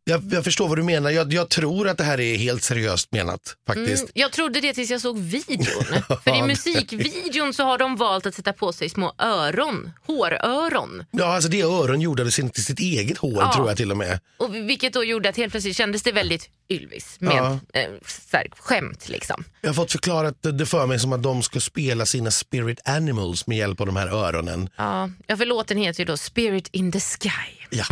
jag, 0.05 0.23
jag 0.33 0.45
förstår 0.45 0.69
vad 0.69 0.79
du 0.79 0.83
menar. 0.83 1.11
Jag, 1.11 1.33
jag 1.33 1.49
tror 1.49 1.89
att 1.89 1.99
det 1.99 2.05
här 2.05 2.21
är 2.21 2.37
helt 2.37 2.63
seriöst 2.63 3.13
menat 3.13 3.57
faktiskt. 3.67 4.03
Mm, 4.03 4.13
jag 4.15 4.33
trodde 4.33 4.61
det 4.61 4.75
tills 4.75 4.91
jag 4.91 5.01
såg 5.01 5.19
videon. 5.19 5.85
För 6.25 6.39
i 6.39 6.43
musikvideon 6.43 7.55
så 7.55 7.63
har 7.65 7.79
de 7.79 7.97
valt 7.97 8.27
att 8.27 8.35
sätta 8.35 8.53
på 8.53 8.73
sig 8.73 8.89
små 8.89 9.15
öron, 9.19 9.91
håröron. 10.07 11.05
Ja, 11.11 11.25
alltså 11.35 11.51
det 11.51 11.63
öron 11.63 12.01
gjorde 12.01 12.31
sin, 12.31 12.51
till 12.51 12.65
sitt 12.65 12.79
eget 12.81 13.19
hår 13.19 13.37
Ja. 13.37 13.53
tror 13.55 13.69
jag 13.69 13.77
till 13.77 13.91
och 13.91 13.97
med. 13.97 14.21
Och 14.37 14.55
vilket 14.55 14.93
då 14.93 15.05
gjorde 15.05 15.29
att 15.29 15.37
helt 15.37 15.51
plötsligt 15.53 15.77
kändes 15.77 16.03
det 16.03 16.13
väldigt 16.13 16.49
Ylvis 16.69 17.17
med 17.21 17.33
Ja. 17.37 17.59
eh, 17.81 17.89
här, 18.33 18.47
skämt. 18.59 19.09
Liksom. 19.09 19.45
Jag 19.61 19.69
har 19.69 19.75
fått 19.75 19.93
förklarat 19.93 20.43
det- 20.43 20.53
det 20.53 20.67
för 20.67 20.87
mig 20.87 20.99
som 21.01 21.13
att 21.13 21.23
de 21.23 21.43
ska 21.43 21.61
spela 21.61 22.07
sina 22.07 22.31
spirit 22.31 22.81
animals 22.85 23.47
med 23.47 23.59
hjälp 23.59 23.81
av 23.81 23.87
de 23.87 23.97
här 23.97 24.07
öronen. 24.09 24.69
Ja, 24.77 25.11
ja, 25.27 25.37
för 25.37 25.47
låten 25.47 25.79
heter 25.79 26.01
ju 26.01 26.05
då 26.05 26.17
Spirit 26.17 26.69
in 26.73 26.93
the 26.93 27.01
Sky. 27.01 27.29
Ja. 27.71 27.85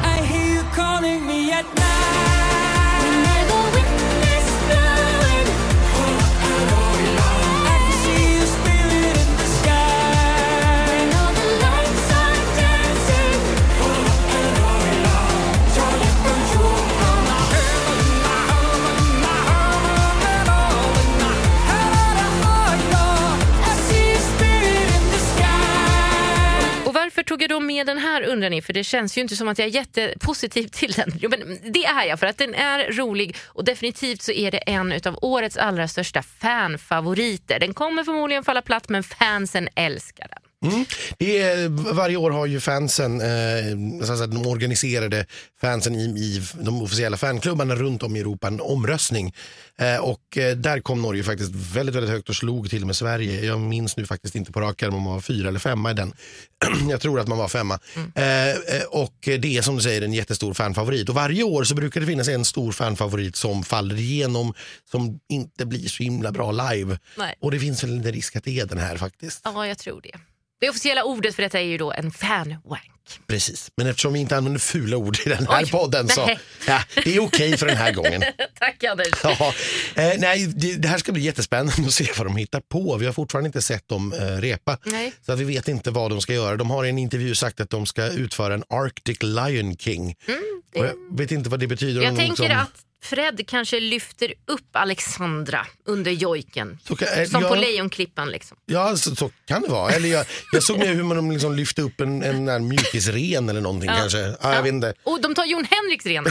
Tog 27.24 27.42
jag 27.42 27.50
då 27.50 27.60
med 27.60 27.86
den 27.86 27.98
här 27.98 28.22
undrar 28.22 28.50
ni? 28.50 28.62
För 28.62 28.72
det 28.72 28.84
känns 28.84 29.18
ju 29.18 29.20
inte 29.20 29.36
som 29.36 29.48
att 29.48 29.58
jag 29.58 29.68
är 29.68 29.72
jättepositiv 29.72 30.68
till 30.68 30.92
den. 30.92 31.12
Jo, 31.20 31.30
men 31.30 31.72
det 31.72 31.84
är 31.84 32.04
jag 32.04 32.20
för 32.20 32.26
att 32.26 32.38
den 32.38 32.54
är 32.54 32.92
rolig 32.92 33.36
och 33.46 33.64
definitivt 33.64 34.22
så 34.22 34.32
är 34.32 34.50
det 34.50 34.58
en 34.58 34.92
av 34.92 35.18
årets 35.22 35.56
allra 35.56 35.88
största 35.88 36.22
fanfavoriter. 36.22 37.60
Den 37.60 37.74
kommer 37.74 38.04
förmodligen 38.04 38.44
falla 38.44 38.62
platt 38.62 38.88
men 38.88 39.02
fansen 39.02 39.68
älskar 39.74 40.28
den. 40.28 40.43
Mm. 40.64 40.84
Det 41.18 41.42
är, 41.42 41.68
varje 41.92 42.16
år 42.16 42.30
har 42.30 42.46
ju 42.46 42.60
fansen, 42.60 43.20
eh, 43.20 44.06
så 44.06 44.26
de 44.26 44.46
organiserade 44.46 45.26
fansen 45.60 45.94
i, 45.94 46.04
i 46.04 46.42
de 46.60 46.82
officiella 46.82 47.16
fanklubbarna 47.16 47.74
runt 47.74 48.02
om 48.02 48.16
i 48.16 48.20
Europa 48.20 48.46
en 48.46 48.60
omröstning. 48.60 49.34
Eh, 49.78 49.96
och 49.96 50.38
eh, 50.38 50.56
där 50.56 50.80
kom 50.80 51.02
Norge 51.02 51.22
faktiskt 51.22 51.52
väldigt, 51.54 51.94
väldigt 51.94 52.10
högt 52.10 52.28
och 52.28 52.36
slog 52.36 52.70
till 52.70 52.86
med 52.86 52.96
Sverige. 52.96 53.44
Jag 53.44 53.60
minns 53.60 53.96
nu 53.96 54.06
faktiskt 54.06 54.34
inte 54.34 54.52
på 54.52 54.60
rak 54.60 54.82
arm 54.82 54.94
om 54.94 55.02
man 55.02 55.12
var 55.12 55.20
fyra 55.20 55.48
eller 55.48 55.58
femma 55.58 55.90
i 55.90 55.94
den. 55.94 56.12
Jag 56.90 57.00
tror 57.00 57.20
att 57.20 57.28
man 57.28 57.38
var 57.38 57.48
femma. 57.48 57.78
Eh, 58.14 58.48
eh, 58.48 58.82
och 58.90 59.14
det 59.20 59.56
är 59.56 59.62
som 59.62 59.76
du 59.76 59.82
säger 59.82 60.02
en 60.02 60.12
jättestor 60.12 60.54
fanfavorit. 60.54 61.08
Och 61.08 61.14
varje 61.14 61.42
år 61.42 61.64
så 61.64 61.74
brukar 61.74 62.00
det 62.00 62.06
finnas 62.06 62.28
en 62.28 62.44
stor 62.44 62.72
fanfavorit 62.72 63.36
som 63.36 63.64
faller 63.64 63.96
igenom, 63.96 64.54
som 64.90 65.20
inte 65.28 65.66
blir 65.66 65.88
så 65.88 66.02
himla 66.02 66.32
bra 66.32 66.52
live. 66.52 66.98
Nej. 67.18 67.34
Och 67.40 67.50
det 67.50 67.58
finns 67.58 67.84
väl 67.84 67.90
en 67.90 68.12
risk 68.12 68.36
att 68.36 68.44
det 68.44 68.60
är 68.60 68.66
den 68.66 68.78
här 68.78 68.96
faktiskt. 68.96 69.40
Ja, 69.44 69.66
jag 69.66 69.78
tror 69.78 70.00
det. 70.00 70.18
Det 70.60 70.68
officiella 70.70 71.04
ordet 71.04 71.34
för 71.34 71.42
detta 71.42 71.60
är 71.60 71.64
ju 71.64 71.78
då 71.78 71.92
en 71.92 72.10
fanwank. 72.10 72.90
Precis, 73.26 73.70
men 73.76 73.86
eftersom 73.86 74.12
vi 74.12 74.20
inte 74.20 74.36
använder 74.36 74.60
fula 74.60 74.96
ord 74.96 75.18
i 75.26 75.28
den 75.28 75.46
här 75.46 75.62
Oj, 75.64 75.70
podden 75.70 76.08
så 76.08 76.26
nej. 76.26 76.38
ja, 76.66 76.80
det 77.04 77.16
är 77.16 77.20
okej 77.22 77.56
för 77.56 77.66
den 77.66 77.76
här 77.76 77.92
gången. 77.92 78.22
Tack 78.58 78.84
Anders. 78.84 79.06
Ja, 79.22 79.54
eh, 79.94 80.12
nej, 80.18 80.46
det, 80.56 80.74
det 80.76 80.88
här 80.88 80.98
ska 80.98 81.12
bli 81.12 81.22
jättespännande 81.22 81.72
att 81.86 81.92
se 81.92 82.08
vad 82.18 82.26
de 82.26 82.36
hittar 82.36 82.60
på. 82.60 82.96
Vi 82.96 83.06
har 83.06 83.12
fortfarande 83.12 83.46
inte 83.48 83.62
sett 83.62 83.88
dem 83.88 84.12
eh, 84.12 84.26
repa. 84.26 84.78
Nej. 84.84 85.12
Så 85.26 85.32
att 85.32 85.38
vi 85.38 85.44
vet 85.44 85.68
inte 85.68 85.90
vad 85.90 86.10
de 86.10 86.20
ska 86.20 86.32
göra. 86.34 86.56
De 86.56 86.70
har 86.70 86.84
i 86.84 86.88
en 86.88 86.98
intervju 86.98 87.34
sagt 87.34 87.60
att 87.60 87.70
de 87.70 87.86
ska 87.86 88.06
utföra 88.06 88.54
en 88.54 88.64
Arctic 88.70 89.22
Lion 89.22 89.76
King. 89.76 90.14
Och 90.76 90.84
jag 90.86 90.94
vet 91.18 91.30
inte 91.32 91.50
vad 91.50 91.60
det 91.60 91.66
betyder. 91.66 91.92
Mm, 92.02 92.04
Jag 92.04 92.10
Någon 92.28 92.36
tänker 92.36 92.54
som- 92.54 92.62
att 92.62 92.72
Fred 93.04 93.46
kanske 93.48 93.80
lyfter 93.80 94.34
upp 94.46 94.68
Alexandra 94.76 95.66
under 95.86 96.10
jojken. 96.10 96.78
Kan- 96.98 97.08
eh, 97.20 97.28
Som 97.28 97.42
ja. 97.42 97.48
på 97.48 97.54
Lejonklippan 97.54 98.30
liksom. 98.30 98.56
Ja, 98.66 98.96
så, 98.96 99.16
så 99.16 99.30
kan 99.46 99.62
det 99.62 99.68
vara. 99.68 99.90
Eller 99.92 100.08
jag, 100.08 100.26
jag 100.52 100.62
såg 100.62 100.78
med 100.78 100.88
hur 100.88 101.02
man 101.02 101.32
liksom 101.32 101.54
lyfte 101.56 101.82
upp 101.82 102.00
en, 102.00 102.22
en, 102.22 102.48
en 102.48 102.68
mjukisren 102.68 103.48
eller 103.48 103.60
någonting 103.60 103.90
kanske. 103.90 104.18
Ja, 104.18 104.54
jag 104.54 104.62
vet 104.62 104.72
inte. 104.72 104.94
Och 105.04 105.20
de 105.20 105.34
tar 105.34 105.44
Jon 105.44 105.66
Henriks 105.70 106.06
ren 106.06 106.26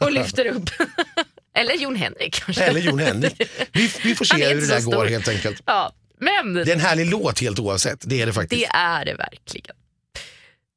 och 0.00 0.12
lyfter 0.12 0.46
upp. 0.46 0.70
Eller 1.54 1.74
Jon 1.74 1.96
Henrik 1.96 2.34
kanske. 2.44 2.64
Eller 2.64 2.80
Jon 2.80 2.98
Henrik. 2.98 3.42
Vi, 3.72 3.92
vi 4.04 4.14
får 4.14 4.24
se 4.24 4.48
hur 4.48 4.60
det 4.60 4.66
där 4.66 4.80
så 4.80 4.86
går 4.90 4.92
stor. 4.96 5.06
helt 5.06 5.28
enkelt. 5.28 5.62
Ja, 5.66 5.92
men 6.20 6.54
Det 6.54 6.60
är 6.62 6.72
en 6.74 6.80
härlig 6.80 7.06
låt 7.10 7.40
helt 7.40 7.58
oavsett. 7.58 7.98
Det 8.04 8.22
är 8.22 8.26
det 8.26 8.32
faktiskt. 8.32 8.62
det 8.72 8.76
är 8.78 9.04
det 9.04 9.14
verkligen. 9.14 9.76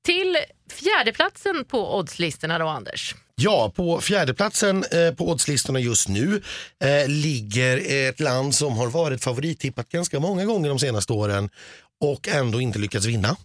Till 0.05 0.37
fjärdeplatsen 0.71 1.65
på 1.65 1.97
oddslistorna 1.97 2.57
då 2.59 2.67
Anders. 2.67 3.15
Ja, 3.39 3.71
på 3.75 4.01
fjärdeplatsen 4.01 4.83
eh, 4.91 5.13
på 5.13 5.29
oddslistorna 5.29 5.79
just 5.79 6.07
nu 6.07 6.41
eh, 6.83 7.07
ligger 7.07 7.81
ett 8.09 8.19
land 8.19 8.55
som 8.55 8.77
har 8.77 8.87
varit 8.87 9.23
favorittippat 9.23 9.89
ganska 9.89 10.19
många 10.19 10.45
gånger 10.45 10.69
de 10.69 10.79
senaste 10.79 11.13
åren 11.13 11.49
och 12.01 12.27
ändå 12.27 12.61
inte 12.61 12.79
lyckats 12.79 13.05
vinna. 13.05 13.35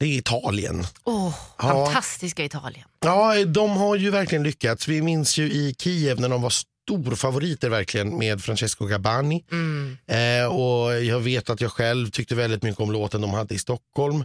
Det 0.00 0.06
är 0.06 0.18
Italien. 0.18 0.86
Åh, 1.04 1.34
Ja. 1.58 1.84
fantastiska 1.86 2.44
Italien. 2.44 2.84
Ja, 3.04 3.44
de 3.44 3.70
har 3.70 3.96
ju 3.96 4.10
verkligen 4.10 4.42
lyckats. 4.44 4.88
Vi 4.88 5.02
minns 5.02 5.38
ju 5.38 5.44
i 5.52 5.74
Kiev 5.78 6.20
när 6.20 6.28
de 6.28 6.42
var 6.42 6.52
storfavoriter 6.90 7.68
verkligen 7.68 8.18
med 8.18 8.42
Francesco 8.42 8.86
Gabbani. 8.86 9.44
Mm. 9.50 9.96
Eh, 10.06 10.46
och 10.46 11.04
jag 11.04 11.20
vet 11.20 11.50
att 11.50 11.60
jag 11.60 11.70
själv 11.72 12.10
tyckte 12.10 12.34
väldigt 12.34 12.62
mycket 12.62 12.80
om 12.80 12.92
låten 12.92 13.20
de 13.20 13.30
hade 13.30 13.54
i 13.54 13.58
Stockholm. 13.58 14.24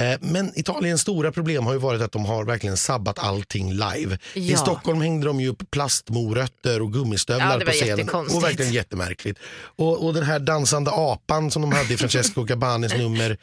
Eh, 0.00 0.18
men 0.20 0.52
Italiens 0.58 1.00
stora 1.00 1.32
problem 1.32 1.66
har 1.66 1.72
ju 1.72 1.78
varit 1.78 2.00
att 2.02 2.12
de 2.12 2.24
har 2.24 2.44
verkligen 2.44 2.76
sabbat 2.76 3.18
allting 3.18 3.72
live. 3.72 4.18
I 4.34 4.50
Ja. 4.50 4.56
Stockholm 4.58 5.00
hängde 5.00 5.26
de 5.26 5.40
ju 5.40 5.48
upp 5.48 5.70
plastmorötter 5.70 6.82
och 6.82 6.92
gummistövlar 6.92 7.58
Ja, 7.60 7.64
på 7.66 7.70
scenen. 7.72 8.08
Och 8.08 8.44
verkligen 8.44 8.72
jättemärkligt. 8.72 9.38
Och, 9.76 10.04
och 10.06 10.14
den 10.14 10.22
här 10.22 10.38
dansande 10.38 10.90
apan 10.94 11.50
som 11.50 11.62
de 11.62 11.72
hade 11.72 11.94
i 11.94 11.96
Francesco 11.96 12.44
Gabbanis 12.44 12.94
nummer. 12.94 13.30
eh, 13.30 13.36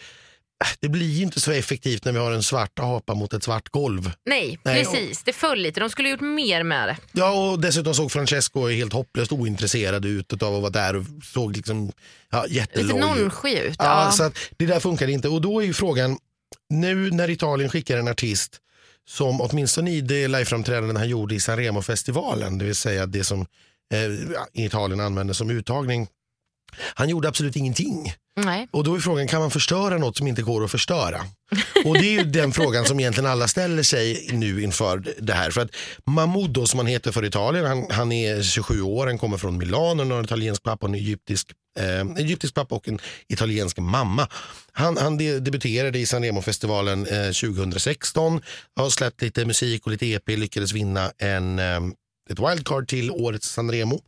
Det 0.79 0.89
blir 0.89 1.07
ju 1.10 1.24
inte 1.24 1.39
så 1.39 1.51
effektivt 1.51 2.05
när 2.05 2.12
vi 2.12 2.19
har 2.19 2.31
en 2.31 2.43
svart 2.43 2.79
apa 2.79 3.13
mot 3.13 3.33
ett 3.33 3.43
svart 3.43 3.69
golv. 3.69 4.12
Nej, 4.25 4.60
Nej, 4.63 4.86
precis. 4.86 5.24
Det 5.24 5.33
föll 5.33 5.60
lite. 5.60 5.79
De 5.79 5.89
skulle 5.89 6.10
gjort 6.10 6.22
mer 6.22 6.63
med 6.63 6.88
det. 6.88 6.98
Ja, 7.12 7.31
och 7.51 7.60
dessutom 7.60 7.93
såg 7.93 8.12
Francesco 8.12 8.67
helt 8.67 8.93
hopplöst 8.93 9.31
ointresserad 9.31 10.05
ut 10.05 10.43
av 10.43 10.55
att 10.55 10.62
vara 10.62 10.72
där 10.72 10.95
och 10.95 11.05
såg 11.33 11.55
liksom 11.55 11.91
ja, 12.31 12.43
Lite 12.43 12.55
jätteloj 12.55 12.95
ut. 12.95 13.00
nonchig 13.01 13.53
ut. 13.53 13.75
Ja, 13.79 14.05
Ja. 14.05 14.12
Så 14.12 14.24
att 14.24 14.38
det 14.57 14.65
där 14.65 14.79
funkar 14.79 15.07
inte. 15.07 15.27
Och 15.29 15.41
då 15.41 15.60
är 15.60 15.65
ju 15.65 15.74
frågan, 15.74 16.17
nu 16.69 17.12
när 17.12 17.29
Italien 17.29 17.69
skickar 17.69 17.98
en 17.98 18.07
artist 18.07 18.60
som 19.07 19.41
åtminstone 19.41 19.91
i 19.91 20.01
det 20.01 20.27
liveframträdande 20.27 21.00
han 21.00 21.10
gjorde 21.10 21.36
i 21.36 21.39
Sanremo-festivalen, 21.39 22.57
det 22.57 22.65
vill 22.65 22.75
säga 22.75 23.05
det 23.05 23.24
som 23.24 23.41
eh, 23.93 24.65
Italien 24.65 25.00
använder 25.00 25.33
som 25.33 25.50
uttagning. 25.50 26.07
Han 26.95 27.09
gjorde 27.09 27.27
absolut 27.27 27.55
ingenting. 27.55 28.13
Nej. 28.35 28.67
Och 28.71 28.83
då 28.83 28.95
är 28.95 28.99
frågan, 28.99 29.27
kan 29.27 29.41
man 29.41 29.51
förstöra 29.51 29.97
något 29.97 30.17
som 30.17 30.27
inte 30.27 30.41
går 30.41 30.63
att 30.63 30.71
förstöra? 30.71 31.21
Och 31.85 31.93
det 31.93 32.05
är 32.07 32.11
ju 32.11 32.23
den 32.23 32.51
frågan 32.53 32.85
som 32.85 32.99
egentligen 32.99 33.29
alla 33.29 33.47
ställer 33.47 33.83
sig 33.83 34.29
nu 34.31 34.63
inför 34.63 35.03
det 35.19 35.33
här. 35.33 35.51
För 35.51 35.61
att 35.61 35.69
Mahmoud 36.05 36.49
då, 36.49 36.65
som 36.67 36.79
han 36.79 36.87
heter 36.87 37.11
för 37.11 37.25
Italien, 37.25 37.65
han, 37.65 37.85
han 37.89 38.11
är 38.11 38.43
27 38.43 38.81
år, 38.81 39.07
han 39.07 39.17
kommer 39.17 39.37
från 39.37 39.57
Milano, 39.57 40.01
han 40.01 40.11
har 40.11 40.17
en 40.19 40.25
italiensk 40.25 40.63
pappa 40.63 40.85
och 40.85 40.89
en 40.89 40.95
egyptisk, 40.95 41.47
eh, 41.79 42.23
egyptisk 42.23 42.53
pappa 42.53 42.75
och 42.75 42.87
en 42.87 42.99
italiensk 43.27 43.77
mamma. 43.77 44.27
Han, 44.71 44.97
han 44.97 45.17
de- 45.17 45.39
debuterade 45.39 45.99
i 45.99 46.05
Sanremo-festivalen 46.05 47.07
eh, 47.07 47.31
2016, 47.31 48.41
har 48.75 48.89
släppt 48.89 49.21
lite 49.21 49.45
musik 49.45 49.85
och 49.85 49.91
lite 49.91 50.05
EP, 50.05 50.27
lyckades 50.29 50.71
vinna 50.73 51.11
en, 51.17 51.59
eh, 51.59 51.79
ett 52.29 52.39
wildcard 52.39 52.87
till 52.87 53.11
årets 53.11 53.49
Sanremo. 53.49 54.01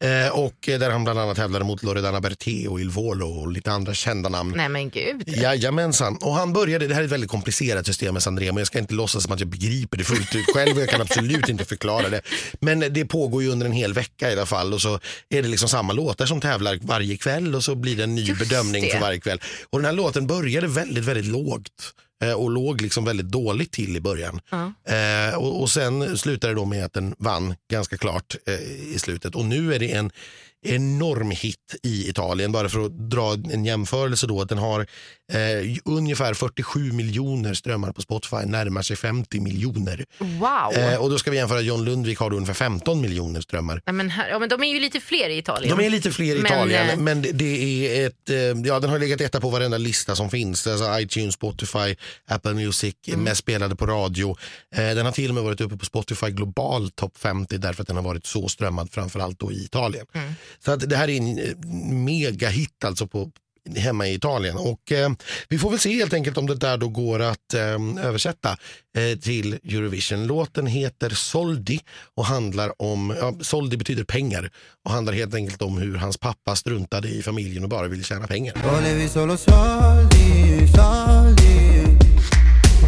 Eh, 0.00 0.28
och 0.38 0.54
där 0.66 0.90
han 0.90 1.04
bland 1.04 1.18
annat 1.18 1.36
tävlade 1.36 1.64
mot 1.64 1.82
Loredana 1.82 2.20
Berté 2.20 2.68
och 2.68 2.80
Il 2.80 2.90
Volo 2.90 3.26
och 3.26 3.52
lite 3.52 3.72
andra 3.72 3.94
kända 3.94 4.28
namn. 4.28 4.52
Nej 4.56 4.68
men 4.68 4.90
gud. 4.90 5.22
Jajamensan. 5.26 6.18
Och 6.22 6.32
han 6.34 6.52
började, 6.52 6.86
det 6.86 6.94
här 6.94 7.00
är 7.02 7.04
ett 7.06 7.12
väldigt 7.12 7.30
komplicerat 7.30 7.86
system 7.86 8.12
med 8.14 8.22
Sandremo. 8.22 8.60
Jag 8.60 8.66
ska 8.66 8.78
inte 8.78 8.94
låtsas 8.94 9.22
som 9.22 9.32
att 9.32 9.40
jag 9.40 9.48
begriper 9.48 9.98
det 9.98 10.04
fullt 10.04 10.34
ut 10.34 10.46
själv 10.54 10.76
och 10.76 10.82
jag 10.82 10.88
kan 10.88 11.00
absolut 11.00 11.48
inte 11.48 11.64
förklara 11.64 12.08
det. 12.08 12.20
Men 12.60 12.80
det 12.90 13.04
pågår 13.04 13.42
ju 13.42 13.48
under 13.48 13.66
en 13.66 13.72
hel 13.72 13.92
vecka 13.94 14.30
i 14.30 14.32
alla 14.32 14.46
fall 14.46 14.72
och 14.74 14.80
så 14.82 14.94
är 15.28 15.42
det 15.42 15.48
liksom 15.48 15.68
samma 15.68 15.92
låtar 15.92 16.26
som 16.26 16.40
tävlar 16.40 16.78
varje 16.82 17.16
kväll 17.16 17.54
och 17.54 17.64
så 17.64 17.74
blir 17.74 17.96
det 17.96 18.02
en 18.02 18.14
ny 18.14 18.22
Just 18.24 18.38
bedömning 18.40 18.84
det. 18.84 18.90
för 18.90 19.00
varje 19.00 19.20
kväll. 19.20 19.40
Och 19.70 19.78
den 19.78 19.84
här 19.86 19.92
låten 19.92 20.26
började 20.26 20.66
väldigt, 20.66 21.04
väldigt 21.04 21.26
lågt 21.26 21.92
och 22.36 22.50
låg 22.50 22.80
liksom 22.80 23.04
väldigt 23.04 23.26
dåligt 23.26 23.72
till 23.72 23.96
i 23.96 24.00
början. 24.00 24.40
Ja. 24.50 24.72
Eh, 24.94 25.34
och, 25.34 25.60
och 25.60 25.70
sen 25.70 26.18
slutade 26.18 26.52
det 26.52 26.60
då 26.60 26.64
med 26.64 26.84
att 26.84 26.92
den 26.92 27.14
vann 27.18 27.54
ganska 27.70 27.96
klart 27.96 28.36
eh, 28.46 28.60
i 28.94 28.98
slutet. 28.98 29.34
Och 29.34 29.44
nu 29.44 29.74
är 29.74 29.78
det 29.78 29.92
en 29.92 30.10
enorm 30.74 31.30
hit 31.30 31.74
i 31.82 32.08
Italien. 32.08 32.52
Bara 32.52 32.68
för 32.68 32.80
att 32.86 33.10
dra 33.10 33.32
en 33.32 33.64
jämförelse 33.64 34.26
då. 34.26 34.40
Att 34.40 34.48
den 34.48 34.58
har 34.58 34.80
eh, 35.32 35.76
ungefär 35.84 36.34
47 36.34 36.92
miljoner 36.92 37.54
strömmar 37.54 37.92
på 37.92 38.02
Spotify. 38.02 38.36
Närmar 38.36 38.82
sig 38.82 38.96
50 38.96 39.40
miljoner. 39.40 40.04
Wow. 40.18 40.74
Eh, 40.74 40.96
och 41.02 41.10
då 41.10 41.18
ska 41.18 41.30
vi 41.30 41.36
jämföra 41.36 41.60
John 41.60 41.84
Lundvik 41.84 42.18
har 42.18 42.30
då 42.30 42.36
ungefär 42.36 42.54
15 42.54 43.00
miljoner 43.00 43.40
strömmar. 43.40 43.82
Nej, 43.86 43.94
men, 43.94 44.10
här, 44.10 44.28
ja, 44.28 44.38
men 44.38 44.48
de 44.48 44.62
är 44.62 44.72
ju 44.74 44.80
lite 44.80 45.00
fler 45.00 45.28
i 45.28 45.38
Italien. 45.38 45.76
De 45.78 45.84
är 45.86 45.90
lite 45.90 46.10
fler 46.10 46.36
i 46.36 46.38
Men, 46.42 46.46
Italien, 46.52 46.90
eh, 46.90 46.96
men 46.98 47.22
det, 47.22 47.32
det 47.32 47.86
är 48.02 48.06
ett, 48.06 48.30
eh, 48.30 48.36
ja, 48.36 48.80
den 48.80 48.90
har 48.90 48.98
legat 48.98 49.20
etta 49.20 49.40
på 49.40 49.50
varenda 49.50 49.78
lista 49.78 50.16
som 50.16 50.30
finns. 50.30 50.66
Alltså 50.66 51.00
iTunes, 51.00 51.34
Spotify, 51.34 51.96
Apple 52.28 52.54
Music, 52.54 52.94
Mm. 53.08 53.20
mest 53.24 53.40
spelade 53.40 53.76
på 53.76 53.86
radio. 53.86 54.36
Eh, 54.74 54.84
den 54.94 55.04
har 55.06 55.12
till 55.12 55.28
och 55.28 55.34
med 55.34 55.44
varit 55.44 55.60
uppe 55.60 55.76
på 55.76 55.84
Spotify 55.84 56.30
global 56.30 56.90
topp 56.90 57.18
50 57.18 57.58
därför 57.58 57.82
att 57.82 57.86
den 57.88 57.96
har 57.96 58.04
varit 58.04 58.26
så 58.26 58.48
strömmad 58.48 58.92
framförallt 58.92 59.40
då 59.40 59.52
i 59.52 59.64
Italien. 59.64 60.06
Mm. 60.12 60.32
Så 60.64 60.72
att 60.72 60.88
det 60.90 60.96
här 60.96 61.08
är 61.08 61.16
en 61.16 61.38
eh, 61.38 61.68
megahit 61.92 62.84
alltså 62.84 63.06
på 63.06 63.30
hemma 63.76 64.06
i 64.06 64.14
Italien. 64.14 64.56
Och 64.56 64.92
eh, 64.92 65.10
Vi 65.48 65.58
får 65.58 65.70
väl 65.70 65.78
se 65.78 65.90
helt 65.90 66.12
enkelt 66.12 66.38
om 66.38 66.46
det 66.46 66.54
där 66.54 66.76
då 66.76 66.88
går 66.88 67.22
att 67.22 67.54
eh, 67.54 68.04
översätta 68.04 68.56
eh, 68.96 69.18
till 69.18 69.52
Eurovision. 69.52 70.26
Låten 70.26 70.66
heter 70.66 71.10
Soldi 71.10 71.80
och 72.14 72.26
handlar 72.26 72.82
om, 72.82 73.16
ja, 73.20 73.34
Soldi 73.40 73.76
betyder 73.76 74.04
pengar 74.04 74.50
och 74.84 74.90
handlar 74.90 75.12
helt 75.12 75.34
enkelt 75.34 75.62
om 75.62 75.78
hur 75.78 75.96
hans 75.96 76.18
pappa 76.18 76.56
struntade 76.56 77.08
i 77.08 77.22
familjen 77.22 77.62
och 77.62 77.68
bara 77.68 77.88
ville 77.88 78.02
tjäna 78.02 78.26
pengar. 78.26 78.54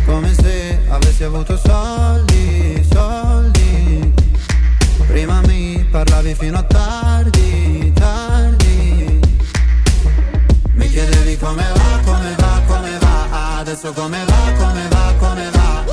Come 0.06 0.34
se 0.34 0.78
avessi 0.90 1.24
avuto 1.24 1.56
soldi, 1.56 2.82
soldi 2.84 4.12
Prima 5.08 5.42
mia 5.42 5.77
parlavi 5.92 6.34
fino 6.34 6.58
a 6.58 6.62
tardi, 6.62 7.92
tardi 7.96 9.20
Mi 10.74 10.88
chiedevi 10.88 11.36
come 11.38 11.62
va, 11.74 12.00
come 12.04 12.34
va, 12.38 12.62
come 12.66 12.98
va 12.98 13.58
Adesso 13.60 13.92
come 13.92 14.24
va, 14.24 14.52
come 14.58 14.88
va, 14.88 15.14
come 15.18 15.50
va 15.50 15.84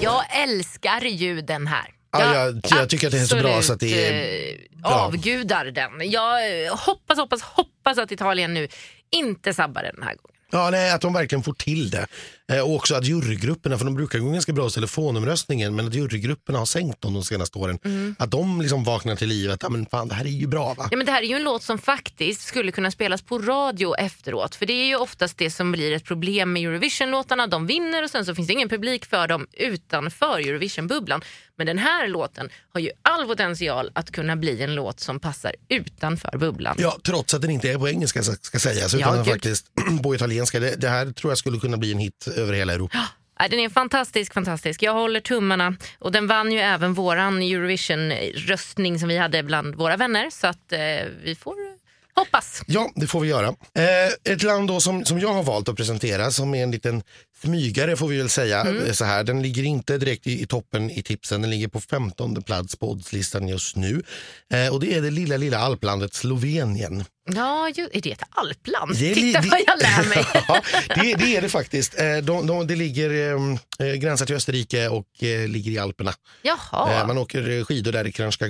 Jag 0.00 0.24
älskar 0.42 1.00
ju 1.00 1.40
den 1.40 1.66
här. 1.66 1.90
Ja, 2.12 2.34
jag- 2.34 2.60
jag 2.70 2.88
tycker 2.90 3.06
att 3.06 3.12
det 3.12 3.18
är 3.20 3.24
så 3.26 3.36
bra 3.36 3.62
så 3.62 3.72
att 3.72 3.80
det 3.80 3.86
är 4.06 4.08
absolut, 4.08 4.70
eh, 4.74 4.80
bra. 4.80 4.90
avgudar 4.90 5.64
den. 5.64 6.10
Jag 6.10 6.64
eh, 6.66 6.76
hoppas, 6.76 7.18
hoppas, 7.18 7.42
hoppas 7.42 7.98
att 7.98 8.12
Italien 8.12 8.54
nu 8.54 8.68
inte 9.10 9.54
sabbar 9.54 9.82
den 9.82 10.02
här 10.02 10.14
gången. 10.16 10.33
Ja, 10.54 10.70
nej, 10.70 10.90
att 10.90 11.00
de 11.00 11.12
verkligen 11.12 11.42
får 11.42 11.52
till 11.52 11.90
det. 11.90 12.06
Eh, 12.52 12.60
och 12.60 12.74
också 12.74 12.94
att 12.94 13.04
jurygrupperna, 13.04 13.78
för 13.78 13.84
de 13.84 13.94
brukar 13.94 14.18
gå 14.18 14.30
ganska 14.30 14.52
bra 14.52 14.64
hos 14.64 14.74
telefonomröstningen, 14.74 15.76
men 15.76 15.86
att 15.86 15.94
jurygrupperna 15.94 16.58
har 16.58 16.66
sänkt 16.66 17.00
dem 17.00 17.14
de 17.14 17.22
senaste 17.22 17.58
åren. 17.58 17.78
Mm. 17.84 18.16
Att 18.18 18.30
de 18.30 18.60
liksom 18.60 18.84
vaknar 18.84 19.16
till 19.16 19.28
livet, 19.28 19.60
ja 19.62 19.68
men 19.68 19.86
fan 19.86 20.08
det 20.08 20.14
här 20.14 20.24
är 20.24 20.28
ju 20.28 20.46
bra 20.46 20.74
va? 20.74 20.88
Ja, 20.90 20.96
men 20.96 21.06
det 21.06 21.12
här 21.12 21.22
är 21.22 21.26
ju 21.26 21.36
en 21.36 21.42
låt 21.42 21.62
som 21.62 21.78
faktiskt 21.78 22.40
skulle 22.40 22.72
kunna 22.72 22.90
spelas 22.90 23.22
på 23.22 23.38
radio 23.38 23.94
efteråt. 23.94 24.54
För 24.54 24.66
det 24.66 24.72
är 24.72 24.86
ju 24.86 24.96
oftast 24.96 25.38
det 25.38 25.50
som 25.50 25.72
blir 25.72 25.92
ett 25.92 26.04
problem 26.04 26.52
med 26.52 26.62
Eurovision-låtarna. 26.62 27.46
De 27.46 27.66
vinner 27.66 28.02
och 28.02 28.10
sen 28.10 28.24
så 28.24 28.34
finns 28.34 28.48
det 28.48 28.54
ingen 28.54 28.68
publik 28.68 29.04
för 29.04 29.28
dem 29.28 29.46
utanför 29.52 30.38
Eurovision-bubblan. 30.38 31.22
Men 31.56 31.66
den 31.66 31.78
här 31.78 32.08
låten 32.08 32.50
har 32.72 32.80
ju 32.80 32.90
all 33.02 33.26
potential 33.26 33.90
att 33.94 34.10
kunna 34.10 34.36
bli 34.36 34.62
en 34.62 34.74
låt 34.74 35.00
som 35.00 35.20
passar 35.20 35.54
utanför 35.68 36.38
bubblan. 36.38 36.76
Ja, 36.78 36.98
trots 37.04 37.34
att 37.34 37.42
den 37.42 37.50
inte 37.50 37.70
är 37.70 37.78
på 37.78 37.88
engelska 37.88 38.22
ska, 38.22 38.58
sägas, 38.58 38.94
utan 38.94 39.16
Ja, 39.18 39.24
faktiskt 39.24 39.66
på 40.02 40.14
italienska. 40.14 40.60
Det, 40.60 40.80
det 40.80 40.88
här 40.88 41.12
tror 41.12 41.30
jag 41.30 41.38
skulle 41.38 41.58
kunna 41.58 41.76
bli 41.76 41.92
en 41.92 41.98
hit 41.98 42.28
över 42.36 42.52
hela 42.52 42.72
Europa. 42.72 42.98
Den 43.50 43.58
är 43.60 43.68
fantastisk, 43.68 44.34
fantastisk. 44.34 44.82
Jag 44.82 44.92
håller 44.92 45.20
tummarna. 45.20 45.76
Och 45.98 46.12
den 46.12 46.26
vann 46.26 46.52
ju 46.52 46.58
även 46.58 46.94
våran 46.94 47.42
Eurovision-röstning 47.42 48.98
som 48.98 49.08
vi 49.08 49.18
hade 49.18 49.42
bland 49.42 49.74
våra 49.74 49.96
vänner. 49.96 50.30
Så 50.30 50.46
att 50.46 50.72
eh, 50.72 50.78
vi 51.24 51.34
får 51.34 51.54
hoppas. 52.14 52.62
Ja, 52.66 52.90
det 52.94 53.06
får 53.06 53.20
vi 53.20 53.28
göra. 53.28 53.48
Eh, 53.48 54.32
ett 54.32 54.42
land 54.42 54.68
då 54.68 54.80
som, 54.80 55.04
som 55.04 55.18
jag 55.18 55.32
har 55.32 55.42
valt 55.42 55.68
att 55.68 55.76
presentera 55.76 56.30
som 56.30 56.54
är 56.54 56.62
en 56.62 56.70
liten 56.70 57.02
smygare 57.42 57.96
får 57.96 58.08
vi 58.08 58.18
väl 58.18 58.28
säga. 58.28 58.60
Mm. 58.60 58.84
eh, 58.84 58.92
Så 58.92 59.04
här. 59.04 59.24
Den 59.24 59.42
ligger 59.42 59.62
inte 59.62 59.98
direkt 59.98 60.26
i, 60.26 60.42
i 60.42 60.46
toppen 60.46 60.90
i 60.90 61.02
tipsen. 61.02 61.40
Den 61.40 61.50
ligger 61.50 61.68
på 61.68 61.80
15 61.80 62.42
plats 62.42 62.76
på 62.76 62.90
oddslistan 62.90 63.48
just 63.48 63.76
nu. 63.76 64.02
Eh, 64.52 64.72
och 64.72 64.80
det 64.80 64.94
är 64.94 65.02
det 65.02 65.10
lilla, 65.10 65.36
lilla 65.36 65.58
alplandet 65.58 66.14
Slovenien. 66.14 67.04
Ja, 67.34 67.68
ju, 67.74 67.88
är 67.92 68.00
det 68.00 68.12
ett 68.12 68.22
alpland? 68.30 68.96
Det 68.98 69.10
är 69.10 69.14
Titta 69.14 69.40
det- 69.40 69.48
vad 69.48 69.60
jag 69.66 69.78
lär 69.82 70.08
mig. 70.08 70.26
ja, 70.48 70.60
det, 70.94 71.14
det 71.14 71.36
är 71.36 71.42
det 71.42 71.48
faktiskt. 71.48 72.00
Eh, 72.00 72.16
de, 72.16 72.46
de, 72.46 72.66
det 72.66 72.76
ligger 72.76 73.10
eh, 73.80 73.88
eh, 73.88 73.94
gränsar 73.94 74.26
till 74.26 74.34
Österrike 74.36 74.88
och 74.88 75.22
eh, 75.22 75.48
ligger 75.48 75.70
i 75.70 75.78
Alperna. 75.78 76.14
Jaha. 76.42 77.00
Eh, 77.00 77.06
man 77.06 77.18
åker 77.18 77.50
eh, 77.50 77.64
skidor 77.64 77.92
där 77.92 78.06
i 78.06 78.12
Kranjska 78.12 78.46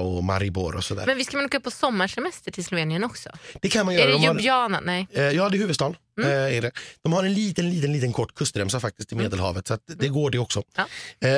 och 0.00 0.24
Maribor 0.24 0.76
och 0.76 0.84
sådär. 0.84 1.06
Men 1.06 1.16
visst 1.16 1.30
ska 1.30 1.36
man 1.36 1.46
åka 1.46 1.60
på 1.60 1.70
sommarsemester 1.70 2.50
till 2.50 2.64
Slovenien 2.64 3.04
också? 3.04 3.30
Det 3.62 3.68
kan 3.68 3.86
man 3.86 3.94
Är 3.94 3.98
göra. 3.98 4.08
det 4.10 4.12
De 4.14 4.26
har- 4.26 4.34
Ljubljana? 4.34 4.80
Nej. 4.80 5.06
Eh, 5.12 5.22
Ja, 5.22 5.48
det 5.48 5.56
är 5.56 5.58
huvudstaden. 5.58 5.96
Mm. 6.18 6.30
Är 6.56 6.62
det. 6.62 6.70
De 7.02 7.12
har 7.12 7.24
en 7.24 7.34
liten, 7.34 7.70
liten, 7.70 7.92
liten 7.92 8.12
kort 8.12 8.34
kustremsa 8.34 8.80
faktiskt 8.80 9.12
i 9.12 9.14
Medelhavet. 9.14 9.66
Så 9.68 9.74
att 9.74 9.80
det 9.86 10.08
går 10.08 10.30
det 10.30 10.38
också. 10.38 10.62
Ja. 10.76 10.86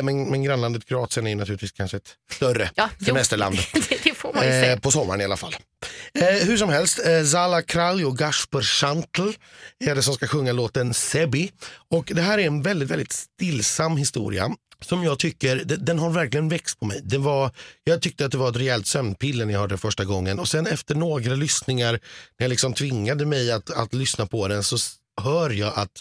Men, 0.02 0.30
men 0.30 0.42
grannlandet 0.42 0.84
Kroatien 0.86 1.26
är 1.26 1.34
naturligtvis 1.36 1.72
kanske 1.72 1.96
ett 1.96 2.08
större 2.32 2.70
Ja, 2.74 2.88
semesterland. 3.06 3.56
det, 3.88 3.98
det 4.04 4.14
får 4.14 4.32
man 4.34 4.44
ju 4.44 4.50
säga. 4.50 4.80
på 4.80 4.90
sommaren 4.90 5.20
i 5.20 5.24
alla 5.24 5.36
fall. 5.36 5.56
Eh, 6.14 6.46
hur 6.46 6.56
som 6.56 6.68
helst, 6.68 7.06
eh, 7.06 7.24
Zala 7.24 7.62
Kralj 7.62 8.04
och 8.04 8.18
Gasper 8.18 8.62
Schantl 8.62 9.28
är 9.84 9.94
det 9.94 10.02
som 10.02 10.14
ska 10.14 10.26
sjunga 10.26 10.52
låten 10.52 10.94
Sebi. 10.94 11.52
Och 11.90 12.12
det 12.14 12.22
här 12.22 12.38
är 12.38 12.46
en 12.46 12.62
väldigt, 12.62 12.90
väldigt 12.90 13.12
stillsam 13.12 13.96
historia 13.96 14.50
som 14.84 15.04
jag 15.04 15.18
tycker, 15.18 15.56
den 15.64 15.98
har 15.98 16.10
verkligen 16.10 16.48
växt 16.48 16.78
på 16.80 16.86
mig. 16.86 17.00
Den 17.02 17.22
var, 17.22 17.50
jag 17.84 18.02
tyckte 18.02 18.24
att 18.24 18.32
det 18.32 18.38
var 18.38 18.50
ett 18.50 18.56
rejält 18.56 18.86
sömnpiller 18.86 19.44
när 19.44 19.52
jag 19.52 19.60
hörde 19.60 19.74
det 19.74 19.78
första 19.78 20.04
gången 20.04 20.38
och 20.38 20.48
sen 20.48 20.66
efter 20.66 20.94
några 20.94 21.34
lyssningar, 21.34 21.92
när 21.92 22.44
jag 22.44 22.48
liksom 22.48 22.74
tvingade 22.74 23.26
mig 23.26 23.52
att, 23.52 23.70
att 23.70 23.94
lyssna 23.94 24.26
på 24.26 24.48
den 24.48 24.62
så 24.62 24.76
hör 25.20 25.50
jag 25.50 25.72
att 25.76 25.92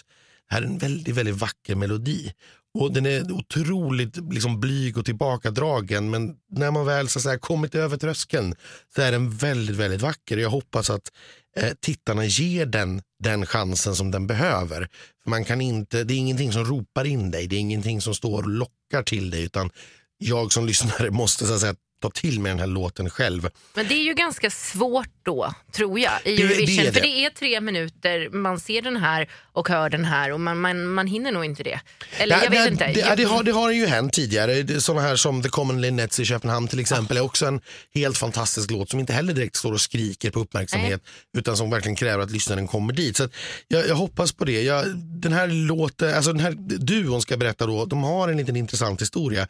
det 0.48 0.54
här 0.54 0.62
är 0.62 0.66
en 0.66 0.78
väldigt, 0.78 1.14
väldigt 1.14 1.36
vacker 1.36 1.74
melodi. 1.74 2.32
Och 2.78 2.92
Den 2.92 3.06
är 3.06 3.32
otroligt 3.32 4.16
liksom, 4.32 4.60
blyg 4.60 4.98
och 4.98 5.04
tillbakadragen 5.04 6.10
men 6.10 6.34
när 6.50 6.70
man 6.70 6.86
väl 6.86 7.08
så 7.08 7.20
säga, 7.20 7.38
kommit 7.38 7.74
över 7.74 7.96
tröskeln 7.96 8.54
så 8.94 9.02
är 9.02 9.12
den 9.12 9.30
väldigt, 9.30 9.76
väldigt 9.76 10.00
vacker. 10.00 10.36
Jag 10.36 10.50
hoppas 10.50 10.90
att 10.90 11.12
eh, 11.56 11.72
tittarna 11.80 12.24
ger 12.24 12.66
den 12.66 13.02
den 13.22 13.46
chansen 13.46 13.96
som 13.96 14.10
den 14.10 14.26
behöver. 14.26 14.88
För 15.22 15.30
man 15.30 15.44
kan 15.44 15.60
inte, 15.60 16.04
det 16.04 16.14
är 16.14 16.18
ingenting 16.18 16.52
som 16.52 16.64
ropar 16.64 17.04
in 17.04 17.30
dig, 17.30 17.46
det 17.46 17.56
är 17.56 17.60
ingenting 17.60 18.00
som 18.00 18.14
står 18.14 18.42
och 18.42 18.48
lockar 18.48 19.02
till 19.02 19.30
dig 19.30 19.42
utan 19.42 19.70
jag 20.18 20.52
som 20.52 20.66
lyssnare 20.66 21.10
måste 21.22 21.46
så 21.46 21.58
säga, 21.58 21.74
ta 22.02 22.10
till 22.10 22.40
mig 22.40 22.50
den 22.50 22.58
här 22.58 22.66
låten 22.66 23.10
själv. 23.10 23.48
Men 23.74 23.88
det 23.88 23.94
är 23.94 24.02
ju 24.04 24.14
ganska 24.14 24.50
svårt 24.50 25.08
då, 25.22 25.54
tror 25.72 25.98
jag, 26.00 26.12
i 26.24 26.36
Det- 26.36 26.42
det 26.48 26.54
Eurovision. 26.54 26.78
är 26.80 26.84
det. 26.86 26.92
För 26.92 27.00
det 27.00 27.24
är 27.24 27.30
tre 27.30 27.60
minuter, 27.60 28.28
man 28.30 28.60
ser 28.60 28.82
den 28.82 28.96
här 28.96 29.30
och 29.52 29.68
hör 29.68 29.90
den 29.90 30.04
här 30.04 30.32
och 30.32 30.40
man, 30.40 30.60
man, 30.60 30.86
man 30.86 31.06
hinner 31.06 31.32
nog 31.32 31.44
inte 31.44 31.62
det. 31.62 31.80
Eller 32.18 32.42
jag 32.42 32.50
vet 32.50 32.64
det, 32.64 32.72
inte. 32.72 32.86
Det, 32.86 32.92
det, 33.08 33.14
det, 33.16 33.24
har, 33.24 33.42
det 33.42 33.52
har 33.52 33.70
ju 33.70 33.86
hänt 33.86 34.12
tidigare. 34.12 34.62
Det- 34.62 34.80
Såna 34.80 35.00
här 35.00 35.16
som 35.16 35.42
The 35.42 35.48
Common 35.48 35.80
Linnets 35.80 36.20
i 36.20 36.24
Köpenhamn 36.24 36.68
till 36.68 36.80
exempel 36.80 37.16
är 37.16 37.20
också 37.20 37.46
en 37.46 37.60
helt 37.94 38.18
fantastisk 38.18 38.70
låt 38.70 38.90
som 38.90 39.00
inte 39.00 39.12
heller 39.12 39.32
direkt 39.32 39.56
står 39.56 39.72
och 39.72 39.80
skriker 39.80 40.30
på 40.30 40.40
uppmärksamhet 40.40 41.02
utan 41.38 41.56
som 41.56 41.70
verkligen 41.70 41.96
kräver 41.96 42.22
att 42.24 42.30
lyssnaren 42.30 42.66
kommer 42.66 42.92
dit. 42.92 43.16
Så 43.16 43.28
jag, 43.68 43.88
jag 43.88 43.94
hoppas 43.94 44.32
på 44.32 44.44
det. 44.44 44.62
Jag, 44.62 44.84
den 44.96 45.32
här 45.32 45.46
låten, 45.46 46.14
alltså 46.14 46.32
den 46.32 46.40
här 46.42 46.52
duon 46.78 47.22
ska 47.22 47.32
jag 47.32 47.38
berätta 47.40 47.66
då, 47.66 47.84
de 47.84 48.02
har 48.04 48.28
en 48.28 48.36
liten 48.36 48.56
intressant 48.56 49.00
historia. 49.02 49.48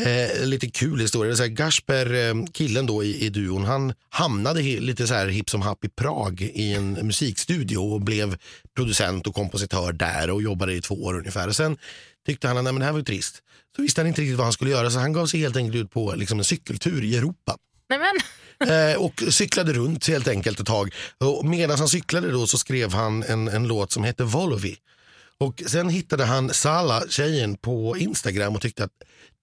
Eh, 0.00 0.44
lite 0.46 0.70
kul 0.70 1.00
historia. 1.00 1.28
Det 1.28 1.34
är 1.34 1.36
så 1.36 1.42
här, 1.42 1.50
eh, 1.94 2.44
killen 2.52 2.86
då 2.86 3.04
i, 3.04 3.24
i 3.24 3.28
duon, 3.28 3.64
han 3.64 3.92
hamnade 4.10 4.62
lite 4.62 5.06
så 5.06 5.14
här 5.14 5.26
hipp 5.26 5.50
som 5.50 5.62
happ 5.62 5.84
i 5.84 5.88
Prag 5.88 6.40
i 6.40 6.74
en 6.74 6.92
musikstudio 6.92 7.78
och 7.78 8.00
blev 8.00 8.36
producent 8.76 9.26
och 9.26 9.34
kompositör 9.34 9.92
där 9.92 10.30
och 10.30 10.42
jobbade 10.42 10.74
i 10.74 10.80
två 10.80 10.94
år 10.94 11.18
ungefär. 11.18 11.48
Och 11.48 11.56
sen 11.56 11.76
tyckte 12.26 12.48
han 12.48 12.66
att 12.66 12.78
det 12.78 12.84
här 12.84 12.92
var 12.92 13.02
trist. 13.02 13.42
Så 13.76 13.82
visste 13.82 14.00
han 14.00 14.08
inte 14.08 14.20
riktigt 14.20 14.36
vad 14.36 14.46
han 14.46 14.52
skulle 14.52 14.70
göra 14.70 14.90
så 14.90 14.98
han 14.98 15.12
gav 15.12 15.26
sig 15.26 15.40
helt 15.40 15.56
enkelt 15.56 15.84
ut 15.84 15.90
på 15.90 16.14
liksom, 16.16 16.38
en 16.38 16.44
cykeltur 16.44 17.04
i 17.04 17.16
Europa. 17.16 17.56
Eh, 18.60 19.02
och 19.02 19.22
cyklade 19.28 19.72
runt 19.72 20.08
helt 20.08 20.28
enkelt 20.28 20.60
ett 20.60 20.66
tag. 20.66 20.94
Och 21.18 21.44
medan 21.44 21.78
han 21.78 21.88
cyklade 21.88 22.30
då 22.30 22.46
så 22.46 22.58
skrev 22.58 22.92
han 22.92 23.22
en, 23.22 23.48
en 23.48 23.68
låt 23.68 23.92
som 23.92 24.04
hette 24.04 24.24
Volovi. 24.24 24.76
Och 25.38 25.62
sen 25.66 25.88
hittade 25.88 26.24
han 26.24 26.54
Sala, 26.54 27.02
tjejen, 27.08 27.56
på 27.56 27.96
Instagram 27.98 28.54
och 28.54 28.62
tyckte 28.62 28.84
att 28.84 28.90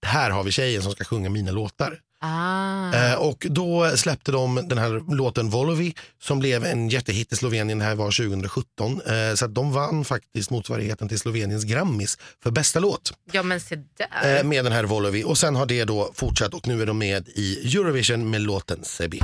här 0.02 0.30
har 0.30 0.44
vi 0.44 0.52
tjejen 0.52 0.82
som 0.82 0.92
ska 0.92 1.04
sjunga 1.04 1.30
mina 1.30 1.50
låtar. 1.50 2.00
Ah. 2.26 2.94
Eh, 2.94 3.14
och 3.14 3.46
då 3.50 3.92
släppte 3.96 4.32
de 4.32 4.60
den 4.68 4.78
här 4.78 5.14
låten 5.16 5.50
Volovi 5.50 5.94
som 6.22 6.38
blev 6.38 6.64
en 6.64 6.88
jättehit 6.88 7.32
i 7.32 7.36
Slovenien. 7.36 7.78
Det 7.78 7.84
här 7.84 7.94
var 7.94 8.04
2017. 8.06 9.00
Eh, 9.06 9.34
så 9.34 9.44
att 9.44 9.54
de 9.54 9.72
vann 9.72 10.04
faktiskt 10.04 10.50
motsvarigheten 10.50 11.08
till 11.08 11.18
Sloveniens 11.18 11.64
Grammis 11.64 12.18
för 12.42 12.50
bästa 12.50 12.80
låt 12.80 13.12
Ja 13.32 13.42
men 13.42 13.60
se 13.60 13.76
där. 13.98 14.38
eh, 14.38 14.44
med 14.44 14.64
den 14.64 14.72
här 14.72 14.84
Volovi. 14.84 15.24
Och 15.24 15.38
sen 15.38 15.56
har 15.56 15.66
det 15.66 15.84
då 15.84 16.10
fortsatt 16.14 16.54
och 16.54 16.68
nu 16.68 16.82
är 16.82 16.86
de 16.86 16.98
med 16.98 17.28
i 17.28 17.76
Eurovision 17.76 18.30
med 18.30 18.40
låten 18.40 18.84
Sebi. 18.84 19.20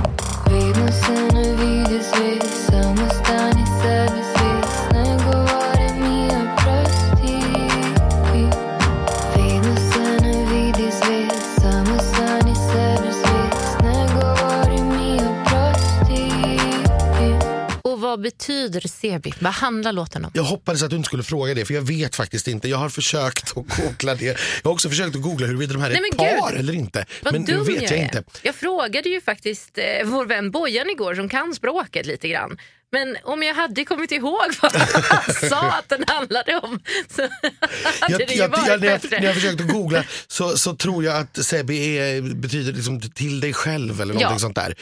Vad 18.13 18.21
betyder 18.21 18.87
Sebi? 18.87 19.33
Vad 19.39 19.53
handlar 19.53 19.91
låten 19.93 20.25
om? 20.25 20.31
Jag 20.33 20.43
hoppades 20.43 20.83
att 20.83 20.89
du 20.89 20.95
inte 20.95 21.07
skulle 21.07 21.23
fråga 21.23 21.53
det 21.53 21.65
för 21.65 21.73
jag 21.73 21.81
vet 21.81 22.15
faktiskt 22.15 22.47
inte. 22.47 22.67
Jag 22.69 22.77
har 22.77 22.89
försökt 22.89 23.57
att 23.57 23.77
googla 23.77 24.15
det. 24.15 24.25
Jag 24.25 24.35
har 24.63 24.71
också 24.71 24.89
försökt 24.89 25.15
att 25.15 25.21
googla 25.21 25.47
huruvida 25.47 25.73
de 25.73 25.81
här 25.81 25.89
är 25.89 25.93
Nej, 25.93 26.01
men 26.11 26.17
par 26.17 26.51
gud. 26.51 26.59
eller 26.59 26.73
inte. 26.73 27.05
Vad 27.23 27.33
men 27.33 27.41
nu 27.41 27.57
vet 27.63 27.81
jag, 27.81 27.91
är. 27.99 28.03
inte. 28.03 28.23
Jag 28.41 28.55
frågade 28.55 29.09
ju 29.09 29.21
faktiskt 29.21 29.77
eh, 29.77 29.83
vår 30.05 30.25
vän 30.25 30.51
Bojan 30.51 30.89
igår 30.89 31.15
som 31.15 31.29
kan 31.29 31.53
språket 31.55 32.05
lite 32.05 32.27
grann. 32.27 32.57
Men 32.91 33.17
om 33.23 33.43
jag 33.43 33.55
hade 33.55 33.85
kommit 33.85 34.11
ihåg 34.11 34.41
vad 34.61 34.71
han 34.75 35.49
sa 35.49 35.61
att 35.71 35.89
den 35.89 36.03
handlade 36.07 36.55
om 36.57 36.79
så 37.15 37.21
hade 38.01 38.13
Jag, 38.13 38.19
det 38.19 38.33
ju 38.33 38.39
jag, 38.39 38.47
varit 38.49 38.67
jag, 38.67 38.81
när, 38.81 38.87
jag, 38.87 39.01
bättre. 39.01 39.19
när 39.19 39.25
jag 39.25 39.35
försökte 39.35 39.63
googla 39.63 40.03
så, 40.27 40.57
så 40.57 40.75
tror 40.75 41.03
jag 41.03 41.17
att 41.17 41.45
Sebi 41.45 41.97
är, 41.97 42.21
betyder 42.21 42.73
liksom 42.73 43.01
till 43.01 43.39
dig 43.39 43.53
själv 43.53 44.01
eller 44.01 44.13
någonting 44.13 44.33
Ja, 44.33 44.39
sånt 44.39 44.55
där. 44.55 44.75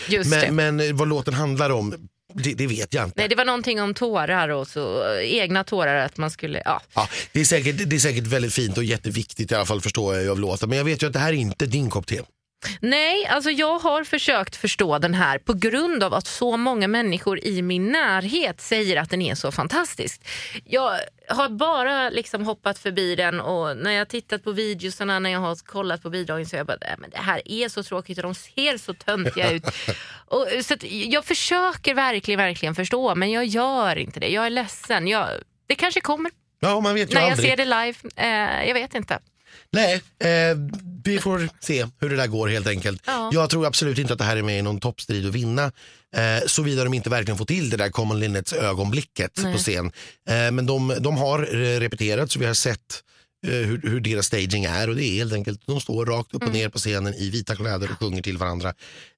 men, 0.56 0.56
men 0.78 0.98
vad 0.98 1.08
låten 1.08 1.34
handlar 1.34 1.70
om, 1.70 1.96
det, 2.34 2.54
det 2.54 2.68
vet 2.68 2.94
jag 2.94 3.04
inte. 3.04 3.20
Nej, 3.20 3.28
det 3.28 3.36
var 3.36 3.46
någonting 3.46 3.82
om 3.82 3.94
tårar 3.94 4.50
och 4.50 4.68
så 4.68 5.14
eh, 5.14 5.34
egna 5.36 5.64
tårar 5.64 5.96
att 5.96 6.18
man 6.18 6.32
skulle, 6.32 6.62
ja. 6.66 6.82
Ja, 6.94 7.08
det, 7.32 7.42
är 7.42 7.46
säkert, 7.46 7.90
det 7.90 7.96
är 7.96 8.00
säkert 8.00 8.28
väldigt 8.28 8.54
fint 8.54 8.78
och 8.78 8.84
jätteviktigt 8.84 9.52
i 9.52 9.56
alla 9.56 9.66
fall 9.66 9.82
förstår 9.82 10.16
jag 10.16 10.30
av 10.30 10.40
låten. 10.40 10.70
Men 10.70 10.78
jag 10.78 10.86
vet 10.86 11.04
ju 11.04 11.08
att 11.08 11.14
det 11.14 11.20
här 11.20 11.34
är 11.34 11.38
inte 11.38 11.66
din 11.66 11.90
kopp 11.90 12.08
te. 12.08 12.22
Nej, 12.82 13.26
alltså 13.26 13.50
jag 13.52 13.80
har 13.80 14.04
försökt 14.04 14.56
förstå 14.56 14.98
den 14.98 15.14
här 15.14 15.38
på 15.38 15.54
grund 15.54 16.04
av 16.04 16.14
att 16.14 16.28
så 16.28 16.58
många 16.58 16.88
människor 16.88 17.40
i 17.46 17.62
min 17.62 17.88
närhet 17.92 18.62
säger 18.62 18.98
att 19.02 19.10
den 19.10 19.22
är 19.22 19.36
så 19.36 19.52
fantastisk. 19.52 20.22
Jag 20.66 21.00
har 21.30 21.50
bara 21.50 22.10
liksom 22.10 22.46
hoppat 22.46 22.80
förbi 22.80 23.16
den 23.16 23.40
och 23.42 23.78
när 23.78 23.92
jag 23.92 24.08
tittat 24.10 24.44
på 24.44 24.52
videosarna, 24.52 25.20
när 25.20 25.30
jag 25.30 25.40
har 25.40 25.56
kollat 25.66 26.04
på 26.04 26.10
bidragen 26.10 26.46
så 26.46 26.56
har 26.56 26.58
jag 26.60 26.68
bara, 26.68 26.78
"Nej, 26.82 26.96
men 26.98 27.10
det 27.10 27.18
här 27.18 27.42
är 27.46 27.70
så 27.70 27.84
tråkigt 27.84 28.18
och 28.18 28.24
de 28.24 28.36
ser 28.36 28.78
så 28.78 28.94
töntiga 28.94 29.52
ut. 29.52 29.64
och, 30.28 30.48
så 30.64 30.76
jag 30.82 31.26
försöker 31.26 31.94
verkligen, 31.94 32.38
verkligen 32.38 32.76
förstå 32.76 33.16
men 33.16 33.32
jag 33.32 33.46
gör 33.46 33.96
inte 33.98 34.20
det. 34.20 34.28
Jag 34.30 34.46
är 34.46 34.50
ledsen. 34.50 35.08
Jag, 35.08 35.28
det 35.68 35.76
kanske 35.76 36.02
kommer 36.02 36.32
Ja, 36.64 36.80
man 36.80 36.94
vet 36.94 37.12
ju 37.12 37.14
när 37.16 37.22
jag 37.22 37.32
aldrig. 37.32 37.50
ser 37.50 37.58
det 37.58 37.66
live. 37.66 37.96
Eh, 38.16 38.68
jag 38.68 38.74
vet 38.74 38.96
inte. 38.96 39.20
Nej, 39.72 39.94
eh, 40.20 40.58
vi 41.04 41.20
får 41.20 41.50
se 41.60 41.88
hur 42.00 42.10
det 42.10 42.16
där 42.16 42.28
går 42.28 42.48
helt 42.48 42.68
enkelt. 42.68 43.02
Ja. 43.06 43.30
Jag 43.34 43.50
tror 43.50 43.66
absolut 43.66 43.98
inte 43.98 44.14
att 44.14 44.20
det 44.20 44.26
här 44.26 44.38
är 44.38 44.42
med 44.44 44.60
i 44.60 44.62
någon 44.62 44.80
toppstrid 44.80 45.26
att 45.28 45.34
vinna. 45.36 45.72
Eh, 46.16 46.48
Såvida 46.48 46.84
de 46.84 46.94
inte 46.94 47.10
verkligen 47.10 47.38
får 47.38 47.46
till 47.46 47.70
det 47.70 47.78
där 47.78 47.90
Common 47.90 48.20
Linnets 48.20 48.54
ögonblicket 48.54 49.32
Nej. 49.44 49.54
på 49.54 49.60
scen. 49.60 49.86
Eh, 50.30 50.52
men 50.52 50.66
de, 50.66 50.96
de 51.00 51.18
har 51.18 51.40
repeterat 51.80 52.32
så 52.32 52.40
vi 52.40 52.46
har 52.46 52.54
sett 52.54 53.04
eh, 53.48 53.52
hur, 53.54 53.82
hur 53.84 54.00
deras 54.00 54.26
staging 54.26 54.66
är 54.66 54.90
och 54.90 54.96
det 54.96 55.04
är 55.06 55.16
helt 55.16 55.34
enkelt, 55.34 55.62
de 55.66 55.82
står 55.82 56.06
rakt 56.06 56.34
upp 56.34 56.42
och 56.44 56.48
Mm. 56.50 56.54
ner 56.62 56.70
på 56.70 56.78
scenen 56.80 57.14
i 57.14 57.30
vita 57.30 57.56
kläder 57.56 57.92
och 57.92 58.00
sjunger 58.00 58.22
till 58.22 58.38
varandra. 58.38 58.74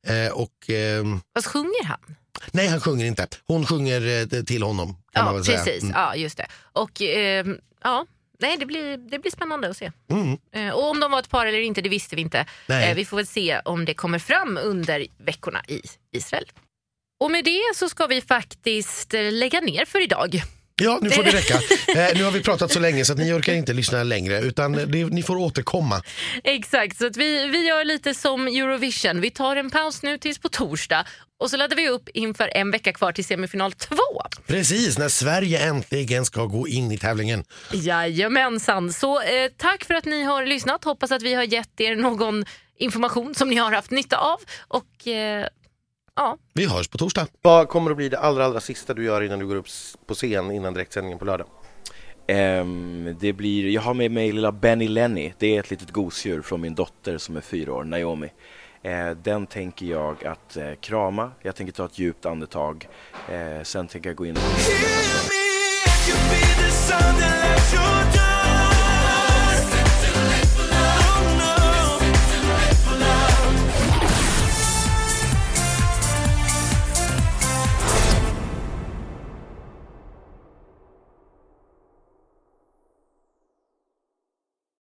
Eh, 0.08 0.32
och, 0.34 0.70
ehm, 0.70 1.22
Vad 1.34 1.46
sjunger 1.46 1.84
han? 1.86 2.16
nej, 2.52 2.68
han 2.68 2.82
sjunger 2.82 3.06
inte. 3.06 3.28
Hon 3.48 3.66
sjunger 3.66 4.34
eh, 4.36 4.44
till 4.44 4.64
honom. 4.64 4.98
Kan 5.14 5.26
man 5.26 5.34
Ja, 5.34 5.36
väl 5.38 5.46
säga. 5.46 5.58
precis. 5.64 5.84
Mm. 5.84 5.96
Ja, 5.96 6.16
just 6.16 6.38
det. 6.38 6.46
Och 6.74 7.02
ehm, 7.02 7.58
ja, 7.84 8.06
nej, 8.44 8.58
det 8.58 8.66
blir, 8.66 8.98
det 8.98 9.20
blir 9.20 9.32
spännande 9.32 9.70
att 9.70 9.78
se. 9.78 9.92
Mm. 10.10 10.38
Eh, 10.56 10.74
och 10.74 10.90
om 10.90 11.00
de 11.00 11.12
var 11.12 11.20
ett 11.20 11.30
par 11.30 11.46
eller 11.46 11.60
inte, 11.62 11.82
det 11.82 11.90
visste 11.90 12.16
vi 12.16 12.22
inte. 12.22 12.46
Eh, 12.70 12.96
vi 12.96 13.06
får 13.06 13.18
väl 13.18 13.28
se 13.28 13.60
om 13.66 13.86
det 13.86 13.94
kommer 13.94 14.20
fram 14.20 14.60
under 14.64 15.08
veckorna 15.18 15.62
i 15.68 15.82
Israel. 16.12 16.46
Och 17.20 17.32
med 17.32 17.46
det 17.46 17.62
så 17.76 17.90
ska 17.90 18.08
vi 18.08 18.22
faktiskt 18.22 19.14
eh, 19.14 19.32
lägga 19.32 19.62
ner 19.62 19.86
för 19.86 20.04
idag. 20.04 20.42
Ja, 20.76 21.00
nu 21.02 21.10
får 21.10 21.24
det 21.24 21.32
räcka. 21.34 21.54
Eh, 21.88 22.18
nu 22.18 22.24
har 22.24 22.32
vi 22.32 22.44
pratat 22.44 22.72
så 22.72 22.80
länge 22.80 23.06
så 23.06 23.14
att 23.14 23.20
ni 23.20 23.34
orkar 23.34 23.54
inte 23.54 23.74
lyssna 23.74 24.04
längre 24.04 24.40
utan 24.40 24.72
det, 24.72 25.06
ni 25.06 25.24
får 25.24 25.36
återkomma. 25.36 26.02
Exakt, 26.44 26.98
så 26.98 27.06
att 27.08 27.18
vi, 27.18 27.48
vi 27.48 27.68
gör 27.68 27.86
lite 27.86 28.14
som 28.14 28.48
Eurovision. 28.48 29.22
Vi 29.22 29.30
tar 29.30 29.56
en 29.56 29.70
paus 29.70 30.04
nu 30.04 30.18
tills 30.18 30.40
på 30.40 30.50
torsdag 30.50 31.06
och 31.40 31.50
så 31.50 31.58
laddar 31.58 31.76
vi 31.76 31.90
upp 31.90 32.10
inför 32.14 32.52
en 32.56 32.72
vecka 32.72 32.94
kvar 32.94 33.12
till 33.12 33.26
semifinal 33.26 33.74
2. 33.74 33.98
Precis, 34.48 34.98
när 34.98 35.10
Sverige 35.10 35.60
äntligen 35.60 36.26
ska 36.26 36.46
gå 36.46 36.68
in 36.68 36.92
i 36.92 36.98
tävlingen. 36.98 37.44
Jajamensan. 37.74 38.94
Så 38.94 39.22
eh, 39.22 39.52
tack 39.58 39.84
för 39.84 39.94
att 39.94 40.06
ni 40.06 40.24
har 40.24 40.46
lyssnat. 40.46 40.84
Hoppas 40.84 41.12
att 41.12 41.22
vi 41.22 41.34
har 41.34 41.44
gett 41.44 41.82
er 41.82 41.96
någon 41.96 42.46
information 42.80 43.36
som 43.36 43.50
ni 43.50 43.56
har 43.56 43.72
haft 43.72 43.92
nytta 43.92 44.18
av. 44.18 44.40
Och 44.68 45.08
eh, 45.08 45.48
ja, 46.16 46.38
Vi 46.54 46.66
hörs 46.66 46.88
på 46.88 46.98
torsdag. 46.98 47.28
Vad 47.42 47.70
kommer 47.70 47.92
att 47.92 47.98
bli 47.98 48.10
det 48.10 48.20
allra, 48.20 48.46
allra 48.46 48.60
sista 48.60 48.94
du 48.94 49.04
gör 49.04 49.22
innan 49.22 49.40
du 49.40 49.48
går 49.48 49.56
upp 49.56 49.68
på 50.06 50.14
scen 50.14 50.52
innan 50.52 50.74
direktsändningen 50.74 51.20
på 51.20 51.26
lördag? 51.26 51.48
Ehm, 52.28 53.16
det 53.20 53.34
blir, 53.34 53.70
jag 53.70 53.82
har 53.82 53.94
med 53.94 54.12
mig 54.12 54.32
lilla 54.32 54.52
Benny 54.52 54.88
Lenny. 54.88 55.34
Det 55.38 55.56
är 55.56 55.60
ett 55.60 55.70
litet 55.72 55.92
gosedjur 55.92 56.42
från 56.42 56.62
min 56.62 56.76
dotter 56.76 57.18
som 57.18 57.38
är 57.38 57.42
fyra 57.42 57.74
år, 57.74 57.84
Naomi. 57.84 58.30
Eh, 58.84 59.10
den 59.10 59.48
tänker 59.48 59.86
jag 59.86 60.26
att 60.26 60.58
eh, 60.58 60.74
krama. 60.82 61.32
Jag 61.42 61.56
tänker 61.56 61.74
ta 61.74 61.86
ett 61.86 62.00
djupt 62.00 62.26
andetag. 62.26 62.88
Eh, 63.32 63.64
sen 63.64 63.88
tänker 63.88 64.10
jag 64.10 64.18
gå 64.18 64.26
in 64.26 64.38
och 64.38 64.44